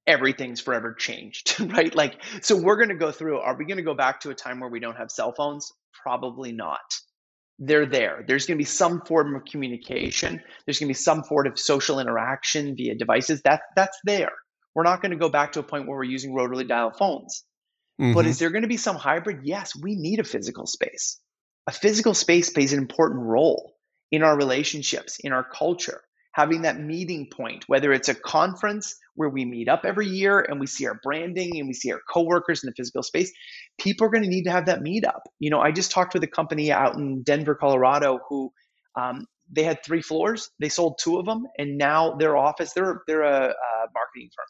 everything's 0.06 0.60
forever 0.60 0.94
changed, 0.94 1.58
right? 1.72 1.94
Like, 1.94 2.22
so 2.40 2.56
we're 2.56 2.76
going 2.76 2.90
to 2.90 2.94
go 2.94 3.10
through. 3.10 3.40
Are 3.40 3.56
we 3.56 3.64
going 3.64 3.78
to 3.78 3.82
go 3.82 3.94
back 3.94 4.20
to 4.20 4.30
a 4.30 4.34
time 4.34 4.60
where 4.60 4.70
we 4.70 4.78
don't 4.78 4.96
have 4.96 5.10
cell 5.10 5.32
phones? 5.32 5.72
Probably 5.92 6.52
not 6.52 6.80
they're 7.58 7.86
there. 7.86 8.24
There's 8.26 8.46
going 8.46 8.56
to 8.56 8.60
be 8.60 8.64
some 8.64 9.00
form 9.02 9.34
of 9.34 9.44
communication. 9.44 10.42
There's 10.64 10.78
going 10.78 10.88
to 10.88 10.90
be 10.90 10.94
some 10.94 11.22
form 11.22 11.46
of 11.46 11.58
social 11.58 11.98
interaction 12.00 12.76
via 12.76 12.94
devices. 12.94 13.42
That 13.42 13.62
that's 13.74 13.98
there. 14.04 14.32
We're 14.76 14.84
not 14.84 15.02
going 15.02 15.10
to 15.10 15.16
go 15.16 15.28
back 15.28 15.52
to 15.52 15.60
a 15.60 15.64
point 15.64 15.88
where 15.88 15.96
we're 15.96 16.04
using 16.04 16.34
rotary 16.34 16.64
dial 16.64 16.92
phones. 16.92 17.42
Mm-hmm. 18.00 18.12
But 18.12 18.26
is 18.26 18.38
there 18.38 18.50
going 18.50 18.62
to 18.62 18.68
be 18.68 18.76
some 18.76 18.94
hybrid? 18.94 19.40
Yes, 19.42 19.72
we 19.74 19.96
need 19.96 20.20
a 20.20 20.24
physical 20.24 20.66
space. 20.66 21.18
A 21.66 21.72
physical 21.72 22.14
space 22.14 22.50
plays 22.50 22.72
an 22.72 22.78
important 22.78 23.22
role 23.22 23.74
in 24.12 24.22
our 24.22 24.36
relationships, 24.36 25.18
in 25.18 25.32
our 25.32 25.42
culture 25.42 26.02
having 26.36 26.62
that 26.62 26.78
meeting 26.78 27.26
point, 27.32 27.64
whether 27.66 27.94
it's 27.94 28.10
a 28.10 28.14
conference 28.14 28.94
where 29.14 29.30
we 29.30 29.46
meet 29.46 29.70
up 29.70 29.86
every 29.86 30.06
year 30.06 30.38
and 30.38 30.60
we 30.60 30.66
see 30.66 30.86
our 30.86 31.00
branding 31.02 31.58
and 31.58 31.66
we 31.66 31.72
see 31.72 31.90
our 31.90 32.00
coworkers 32.12 32.62
in 32.62 32.68
the 32.68 32.74
physical 32.76 33.02
space, 33.02 33.32
people 33.80 34.06
are 34.06 34.10
going 34.10 34.22
to 34.22 34.28
need 34.28 34.44
to 34.44 34.50
have 34.50 34.66
that 34.66 34.82
meetup. 34.82 35.20
You 35.38 35.48
know, 35.48 35.60
I 35.60 35.72
just 35.72 35.90
talked 35.90 36.12
with 36.12 36.22
a 36.24 36.26
company 36.26 36.70
out 36.70 36.96
in 36.96 37.22
Denver, 37.22 37.54
Colorado, 37.54 38.20
who 38.28 38.52
um, 38.96 39.24
they 39.50 39.62
had 39.62 39.82
three 39.82 40.02
floors. 40.02 40.50
They 40.60 40.68
sold 40.68 40.98
two 41.02 41.18
of 41.18 41.24
them, 41.24 41.46
and 41.56 41.78
now 41.78 42.16
their 42.16 42.36
office 42.36 42.74
they're 42.74 43.00
they're 43.06 43.22
a, 43.22 43.48
a 43.48 43.86
marketing 43.94 44.28
firm, 44.36 44.46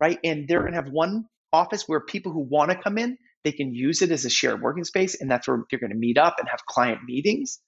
right? 0.00 0.18
And 0.24 0.46
they're 0.48 0.60
going 0.60 0.72
to 0.72 0.82
have 0.82 0.90
one 0.90 1.26
office 1.52 1.84
where 1.86 2.00
people 2.00 2.32
who 2.32 2.46
want 2.48 2.70
to 2.70 2.76
come 2.76 2.98
in 2.98 3.16
they 3.44 3.52
can 3.52 3.72
use 3.72 4.02
it 4.02 4.10
as 4.10 4.24
a 4.24 4.30
shared 4.30 4.60
working 4.60 4.82
space, 4.82 5.20
and 5.20 5.30
that's 5.30 5.46
where 5.46 5.62
they're 5.70 5.78
going 5.78 5.92
to 5.92 5.96
meet 5.96 6.18
up 6.18 6.36
and 6.40 6.48
have 6.48 6.66
client 6.66 6.98
meetings. 7.06 7.60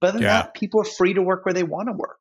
But 0.00 0.08
other 0.08 0.18
than 0.18 0.22
yeah. 0.22 0.42
that, 0.42 0.54
people 0.54 0.80
are 0.80 0.84
free 0.84 1.12
to 1.12 1.22
work 1.22 1.44
where 1.44 1.52
they 1.52 1.62
want 1.62 1.88
to 1.88 1.92
work 1.92 2.16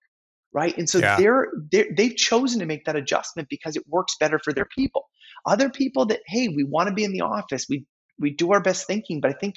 right? 0.54 0.76
And 0.78 0.90
so 0.90 0.98
yeah. 0.98 1.18
they're, 1.18 1.48
they're 1.72 1.88
they've 1.96 2.16
chosen 2.16 2.60
to 2.60 2.66
make 2.66 2.86
that 2.86 2.96
adjustment 2.96 3.48
because 3.50 3.76
it 3.76 3.84
works 3.88 4.16
better 4.20 4.40
for 4.44 4.54
their 4.54 4.66
people. 4.66 5.04
Other 5.46 5.70
people 5.70 6.08
that 6.08 6.22
hey, 6.26 6.48
we 6.48 6.64
want 6.64 6.90
to 6.90 6.96
be 6.96 7.04
in 7.04 7.12
the 7.12 7.22
office, 7.22 7.68
we 7.70 7.86
we 8.20 8.34
do 8.34 8.52
our 8.54 8.62
best 8.62 8.88
thinking, 8.88 9.22
but 9.22 9.30
I 9.30 9.34
think 9.36 9.56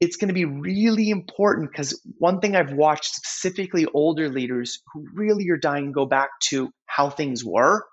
it's 0.00 0.16
going 0.16 0.28
to 0.28 0.34
be 0.34 0.44
really 0.44 1.10
important 1.10 1.70
because 1.72 2.00
one 2.18 2.40
thing 2.40 2.54
I've 2.54 2.72
watched 2.72 3.14
specifically 3.14 3.86
older 3.86 4.28
leaders 4.28 4.80
who 4.92 5.06
really 5.14 5.48
are 5.48 5.56
dying 5.56 5.92
go 5.92 6.06
back 6.06 6.28
to 6.50 6.70
how 6.86 7.10
things 7.10 7.44
were, 7.44 7.84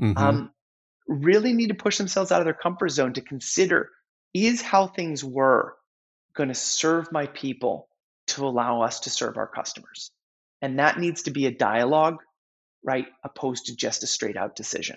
mm-hmm. 0.00 0.16
um, 0.16 0.50
really 1.12 1.52
need 1.52 1.68
to 1.68 1.74
push 1.74 1.98
themselves 1.98 2.32
out 2.32 2.40
of 2.40 2.44
their 2.44 2.54
comfort 2.54 2.90
zone 2.90 3.12
to 3.14 3.20
consider 3.20 3.90
is 4.34 4.62
how 4.62 4.86
things 4.86 5.24
were 5.24 5.74
going 6.34 6.48
to 6.48 6.54
serve 6.54 7.12
my 7.12 7.26
people 7.26 7.88
to 8.28 8.46
allow 8.46 8.82
us 8.82 9.00
to 9.00 9.10
serve 9.10 9.36
our 9.36 9.46
customers? 9.46 10.10
And 10.60 10.78
that 10.78 10.98
needs 10.98 11.22
to 11.22 11.30
be 11.30 11.46
a 11.46 11.50
dialogue, 11.50 12.18
right? 12.82 13.06
Opposed 13.24 13.66
to 13.66 13.76
just 13.76 14.02
a 14.02 14.06
straight 14.06 14.36
out 14.36 14.56
decision. 14.56 14.96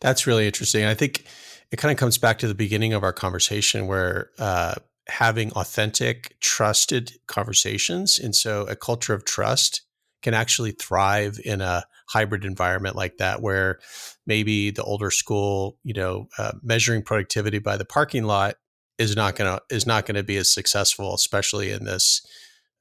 That's 0.00 0.26
really 0.26 0.46
interesting. 0.46 0.84
I 0.84 0.94
think 0.94 1.24
it 1.70 1.76
kind 1.76 1.92
of 1.92 1.98
comes 1.98 2.18
back 2.18 2.38
to 2.38 2.48
the 2.48 2.54
beginning 2.54 2.92
of 2.92 3.02
our 3.02 3.12
conversation 3.12 3.86
where 3.86 4.30
uh, 4.38 4.74
having 5.08 5.52
authentic, 5.52 6.36
trusted 6.40 7.12
conversations. 7.26 8.18
And 8.18 8.34
so 8.34 8.66
a 8.66 8.76
culture 8.76 9.14
of 9.14 9.24
trust 9.24 9.82
can 10.22 10.34
actually 10.34 10.72
thrive 10.72 11.38
in 11.44 11.60
a 11.60 11.84
hybrid 12.08 12.44
environment 12.44 12.96
like 12.96 13.18
that, 13.18 13.42
where 13.42 13.78
maybe 14.26 14.70
the 14.70 14.82
older 14.82 15.10
school, 15.10 15.78
you 15.82 15.94
know, 15.94 16.28
uh, 16.38 16.52
measuring 16.62 17.02
productivity 17.02 17.58
by 17.58 17.76
the 17.76 17.84
parking 17.84 18.24
lot 18.24 18.56
is 18.98 19.14
not 19.14 19.36
going 19.36 19.56
to 19.56 19.74
is 19.74 19.86
not 19.86 20.06
going 20.06 20.16
to 20.16 20.22
be 20.22 20.36
as 20.36 20.50
successful, 20.50 21.14
especially 21.14 21.70
in 21.70 21.84
this 21.84 22.26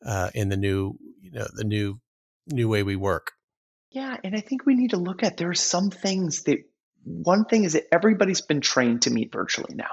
uh, 0.06 0.30
in 0.34 0.50
the 0.50 0.58
new 0.58 0.98
you 1.22 1.32
know 1.32 1.48
the 1.54 1.64
new 1.64 2.00
new 2.48 2.70
way 2.70 2.84
we 2.84 2.96
work. 2.96 3.32
Yeah, 3.92 4.18
and 4.24 4.36
I 4.36 4.42
think 4.42 4.66
we 4.66 4.76
need 4.76 4.92
to 4.92 4.98
look 4.98 5.24
at 5.24 5.38
there 5.38 5.50
are 5.50 5.54
some 5.54 5.90
things 5.90 6.44
that 6.44 6.60
one 7.04 7.46
thing 7.46 7.64
is 7.64 7.74
that 7.74 7.86
everybody's 7.94 8.42
been 8.42 8.62
trained 8.62 9.04
to 9.04 9.10
meet 9.10 9.32
virtually 9.32 9.76
now. 9.76 9.92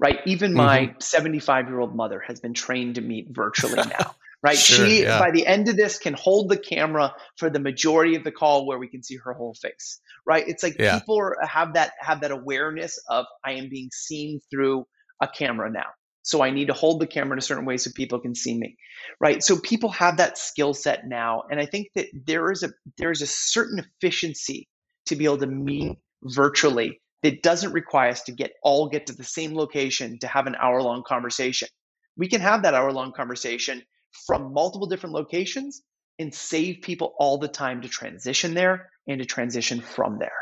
Right? 0.00 0.20
Even 0.26 0.54
my 0.54 0.94
75 1.00 1.64
mm-hmm. 1.64 1.72
year 1.72 1.80
old 1.80 1.94
mother 1.94 2.22
has 2.26 2.38
been 2.40 2.54
trained 2.54 2.94
to 2.96 3.00
meet 3.00 3.26
virtually 3.30 3.74
now. 3.98 4.14
Right? 4.42 4.56
Sure, 4.56 4.86
she 4.86 5.02
yeah. 5.02 5.18
by 5.18 5.32
the 5.32 5.46
end 5.46 5.68
of 5.68 5.76
this 5.76 5.98
can 5.98 6.14
hold 6.14 6.48
the 6.48 6.56
camera 6.56 7.12
for 7.36 7.50
the 7.50 7.58
majority 7.58 8.14
of 8.14 8.22
the 8.22 8.30
call 8.30 8.66
where 8.66 8.78
we 8.78 8.88
can 8.88 9.02
see 9.02 9.16
her 9.16 9.32
whole 9.32 9.54
face. 9.54 10.00
Right? 10.26 10.44
It's 10.46 10.62
like 10.62 10.76
yeah. 10.78 10.98
people 10.98 11.18
are, 11.18 11.36
have 11.42 11.74
that 11.74 11.92
have 12.00 12.20
that 12.20 12.30
awareness 12.30 12.98
of 13.08 13.26
I 13.44 13.52
am 13.52 13.68
being 13.68 13.90
seen 13.92 14.40
through 14.50 14.86
a 15.20 15.28
camera 15.28 15.70
now. 15.70 15.86
So 16.22 16.42
I 16.42 16.50
need 16.50 16.66
to 16.66 16.74
hold 16.74 17.00
the 17.00 17.06
camera 17.06 17.32
in 17.32 17.38
a 17.38 17.42
certain 17.42 17.64
way 17.64 17.78
so 17.78 17.90
people 17.94 18.20
can 18.20 18.34
see 18.34 18.56
me. 18.56 18.76
Right. 19.18 19.42
So 19.42 19.58
people 19.58 19.88
have 19.90 20.18
that 20.18 20.36
skill 20.36 20.74
set 20.74 21.06
now. 21.06 21.44
And 21.50 21.58
I 21.58 21.64
think 21.64 21.88
that 21.94 22.06
there 22.26 22.52
is 22.52 22.62
a 22.62 22.70
there 22.98 23.10
is 23.10 23.22
a 23.22 23.26
certain 23.26 23.78
efficiency 23.78 24.68
to 25.06 25.16
be 25.16 25.24
able 25.24 25.38
to 25.38 25.46
meet 25.46 25.96
virtually 26.22 27.00
that 27.22 27.42
doesn't 27.42 27.72
require 27.72 28.10
us 28.10 28.22
to 28.24 28.32
get 28.32 28.52
all 28.62 28.88
get 28.88 29.06
to 29.06 29.14
the 29.14 29.24
same 29.24 29.54
location 29.54 30.18
to 30.20 30.28
have 30.28 30.46
an 30.46 30.54
hour 30.60 30.82
long 30.82 31.02
conversation. 31.02 31.68
We 32.16 32.28
can 32.28 32.40
have 32.40 32.62
that 32.62 32.74
hour 32.74 32.92
long 32.92 33.12
conversation 33.12 33.82
from 34.26 34.52
multiple 34.52 34.86
different 34.86 35.14
locations 35.14 35.82
and 36.18 36.34
save 36.34 36.82
people 36.82 37.14
all 37.18 37.38
the 37.38 37.48
time 37.48 37.82
to 37.82 37.88
transition 37.88 38.54
there 38.54 38.90
and 39.06 39.20
to 39.20 39.24
transition 39.24 39.80
from 39.80 40.18
there. 40.18 40.32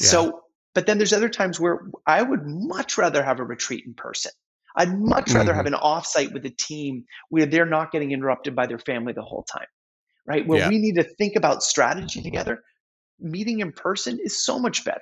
Yeah. 0.00 0.06
So, 0.06 0.40
but 0.74 0.86
then 0.86 0.98
there's 0.98 1.12
other 1.12 1.28
times 1.28 1.58
where 1.58 1.80
I 2.06 2.22
would 2.22 2.42
much 2.44 2.98
rather 2.98 3.22
have 3.22 3.40
a 3.40 3.44
retreat 3.44 3.84
in 3.86 3.94
person. 3.94 4.32
I'd 4.76 4.96
much 4.96 5.32
rather 5.32 5.50
mm-hmm. 5.50 5.56
have 5.56 5.66
an 5.66 5.72
offsite 5.72 6.32
with 6.32 6.44
a 6.46 6.50
team 6.50 7.04
where 7.30 7.46
they're 7.46 7.66
not 7.66 7.90
getting 7.90 8.12
interrupted 8.12 8.54
by 8.54 8.66
their 8.66 8.78
family 8.78 9.12
the 9.12 9.22
whole 9.22 9.44
time, 9.44 9.66
right? 10.26 10.46
Where 10.46 10.60
yeah. 10.60 10.68
we 10.68 10.78
need 10.78 10.96
to 10.96 11.02
think 11.02 11.36
about 11.36 11.62
strategy 11.62 12.22
together. 12.22 12.62
Meeting 13.18 13.58
in 13.60 13.72
person 13.72 14.20
is 14.22 14.44
so 14.44 14.58
much 14.58 14.84
better, 14.84 15.00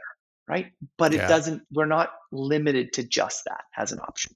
right? 0.49 0.69
But 0.97 1.13
it 1.13 1.19
yeah. 1.19 1.29
doesn't. 1.29 1.63
We're 1.71 1.85
not 1.85 2.11
limited 2.33 2.95
to 2.95 3.03
just 3.03 3.43
that 3.45 3.65
as 3.77 3.93
an 3.93 3.99
option. 4.01 4.35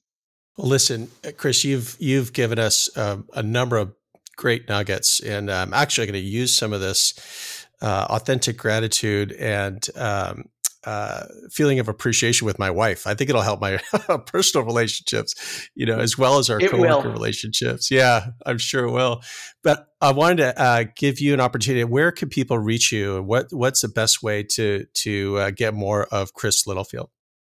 Well, 0.56 0.68
listen, 0.68 1.10
Chris, 1.36 1.64
you've 1.64 1.96
you've 1.98 2.32
given 2.32 2.58
us 2.58 2.94
um, 2.96 3.28
a 3.32 3.42
number 3.42 3.76
of 3.76 3.94
great 4.36 4.68
nuggets, 4.68 5.20
and 5.20 5.50
I'm 5.50 5.72
actually 5.74 6.06
going 6.06 6.22
to 6.22 6.28
use 6.28 6.54
some 6.54 6.72
of 6.72 6.80
this 6.80 7.66
uh, 7.82 8.06
authentic 8.10 8.56
gratitude 8.56 9.32
and 9.32 9.86
um, 9.96 10.44
uh, 10.84 11.24
feeling 11.50 11.78
of 11.78 11.88
appreciation 11.88 12.46
with 12.46 12.58
my 12.58 12.70
wife. 12.70 13.06
I 13.06 13.14
think 13.14 13.30
it'll 13.30 13.42
help 13.42 13.60
my 13.60 13.78
personal 14.26 14.66
relationships, 14.66 15.68
you 15.74 15.86
know, 15.86 15.98
as 15.98 16.16
well 16.16 16.38
as 16.38 16.48
our 16.50 16.60
it 16.60 16.70
coworker 16.70 17.08
will. 17.08 17.12
relationships. 17.12 17.90
Yeah, 17.90 18.28
I'm 18.46 18.58
sure 18.58 18.84
it 18.84 18.90
will. 18.90 19.22
But 19.62 19.86
I 20.00 20.12
wanted 20.12 20.38
to 20.38 20.60
uh, 20.60 20.84
give 20.96 21.20
you 21.20 21.34
an 21.34 21.40
opportunity. 21.40 21.84
Where 21.84 22.12
can 22.12 22.28
people 22.28 22.58
reach 22.58 22.92
you? 22.92 23.22
What 23.22 23.48
What's 23.50 23.82
the 23.82 23.88
best 23.88 24.22
way 24.22 24.42
to 24.54 24.86
to 24.94 25.38
uh, 25.38 25.50
get 25.50 25.74
more 25.74 26.04
of 26.06 26.32
Chris 26.32 26.66
Littlefield? 26.66 27.10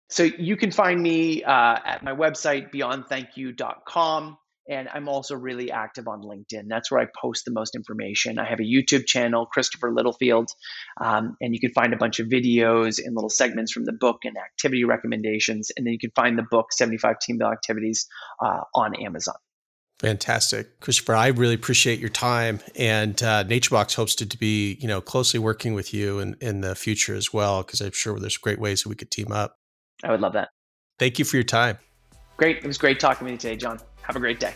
So 0.09 0.25
you 0.25 0.57
can 0.57 0.71
find 0.71 1.03
me 1.03 1.43
uh, 1.43 1.79
at 1.85 2.03
my 2.03 2.13
website 2.13 2.73
beyondthankyou.com. 2.73 4.39
And 4.67 4.89
I'm 4.95 5.09
also 5.09 5.35
really 5.35 5.71
active 5.71 6.09
on 6.09 6.23
LinkedIn. 6.23 6.69
That's 6.69 6.91
where 6.91 7.01
I 7.01 7.07
post 7.21 7.45
the 7.45 7.51
most 7.51 7.75
information. 7.75 8.39
I 8.39 8.49
have 8.49 8.61
a 8.61 8.63
YouTube 8.63 9.05
channel, 9.07 9.45
Christopher 9.45 9.93
Littlefield, 9.93 10.49
um, 10.99 11.37
and 11.43 11.53
you 11.53 11.61
can 11.61 11.71
find 11.73 11.93
a 11.93 11.99
bunch 11.99 12.19
of 12.19 12.29
videos 12.29 12.99
and 12.99 13.15
little 13.15 13.29
segments 13.29 13.73
from 13.73 13.85
the 13.85 13.93
book 13.93 14.21
and 14.25 14.39
activity 14.39 14.85
recommendations. 14.85 15.71
And 15.77 15.87
then 15.87 15.93
you 15.93 15.99
can 15.99 16.13
find 16.17 16.39
the 16.39 16.47
book, 16.51 16.73
75 16.73 17.19
Team 17.19 17.37
Building 17.37 17.53
Activities, 17.53 18.07
uh, 18.43 18.61
on 18.75 18.95
Amazon. 18.95 19.35
Fantastic, 19.99 20.81
Christopher. 20.81 21.15
I 21.15 21.29
really 21.29 21.55
appreciate 21.55 22.01
your 22.01 22.09
time, 22.09 22.61
and 22.75 23.23
uh, 23.23 23.45
NatureBox 23.45 23.95
hopes 23.95 24.15
to, 24.17 24.27
to 24.27 24.39
be, 24.39 24.77
you 24.81 24.89
know, 24.89 25.01
closely 25.01 25.39
working 25.39 25.73
with 25.73 25.95
you 25.95 26.19
in, 26.19 26.37
in 26.41 26.63
the 26.63 26.75
future 26.75 27.15
as 27.15 27.33
well, 27.33 27.63
because 27.63 27.81
I'm 27.81 27.93
sure 27.93 28.19
there's 28.19 28.37
great 28.37 28.59
ways 28.59 28.83
that 28.83 28.89
we 28.89 28.97
could 28.97 29.11
team 29.11 29.31
up. 29.31 29.57
I 30.05 30.11
would 30.11 30.21
love 30.21 30.35
that. 30.35 30.51
Thank 30.99 31.19
you 31.19 31.25
for 31.25 31.37
your 31.37 31.45
time. 31.45 31.79
Great. 32.37 32.59
It 32.59 32.67
was 32.67 32.79
great 32.79 33.01
talking 33.01 33.25
with 33.25 33.33
you 33.33 33.39
today, 33.39 33.57
John. 33.57 33.81
Have 34.03 34.17
a 34.17 34.21
great 34.21 34.39
day. 34.39 34.55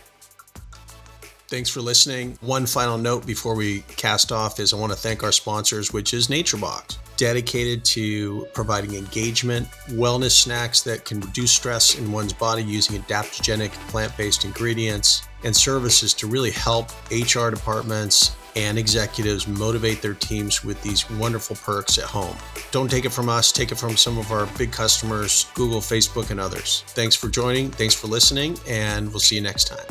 Thanks 1.48 1.70
for 1.70 1.80
listening. 1.80 2.36
One 2.42 2.66
final 2.66 2.98
note 2.98 3.26
before 3.26 3.54
we 3.54 3.80
cast 3.96 4.32
off 4.32 4.60
is 4.60 4.74
I 4.74 4.76
want 4.76 4.92
to 4.92 4.98
thank 4.98 5.22
our 5.22 5.32
sponsors, 5.32 5.94
which 5.94 6.12
is 6.12 6.28
NatureBox, 6.28 6.98
dedicated 7.16 7.86
to 7.86 8.46
providing 8.52 8.94
engagement, 8.94 9.66
wellness 9.88 10.32
snacks 10.32 10.82
that 10.82 11.06
can 11.06 11.20
reduce 11.20 11.52
stress 11.52 11.98
in 11.98 12.12
one's 12.12 12.34
body 12.34 12.62
using 12.62 13.00
adaptogenic 13.00 13.70
plant 13.88 14.14
based 14.18 14.44
ingredients, 14.44 15.22
and 15.42 15.56
services 15.56 16.12
to 16.14 16.26
really 16.26 16.50
help 16.50 16.90
HR 17.10 17.48
departments 17.48 18.36
and 18.56 18.78
executives 18.78 19.46
motivate 19.46 20.02
their 20.02 20.14
teams 20.14 20.64
with 20.64 20.82
these 20.82 21.08
wonderful 21.12 21.56
perks 21.56 21.98
at 21.98 22.04
home. 22.04 22.36
Don't 22.70 22.90
take 22.90 23.04
it 23.04 23.12
from 23.12 23.28
us, 23.28 23.52
take 23.52 23.72
it 23.72 23.76
from 23.76 23.96
some 23.96 24.18
of 24.18 24.32
our 24.32 24.46
big 24.58 24.72
customers, 24.72 25.46
Google, 25.54 25.80
Facebook, 25.80 26.30
and 26.30 26.40
others. 26.40 26.84
Thanks 26.88 27.14
for 27.14 27.28
joining, 27.28 27.70
thanks 27.70 27.94
for 27.94 28.06
listening, 28.06 28.58
and 28.66 29.08
we'll 29.10 29.20
see 29.20 29.36
you 29.36 29.42
next 29.42 29.68
time. 29.68 29.86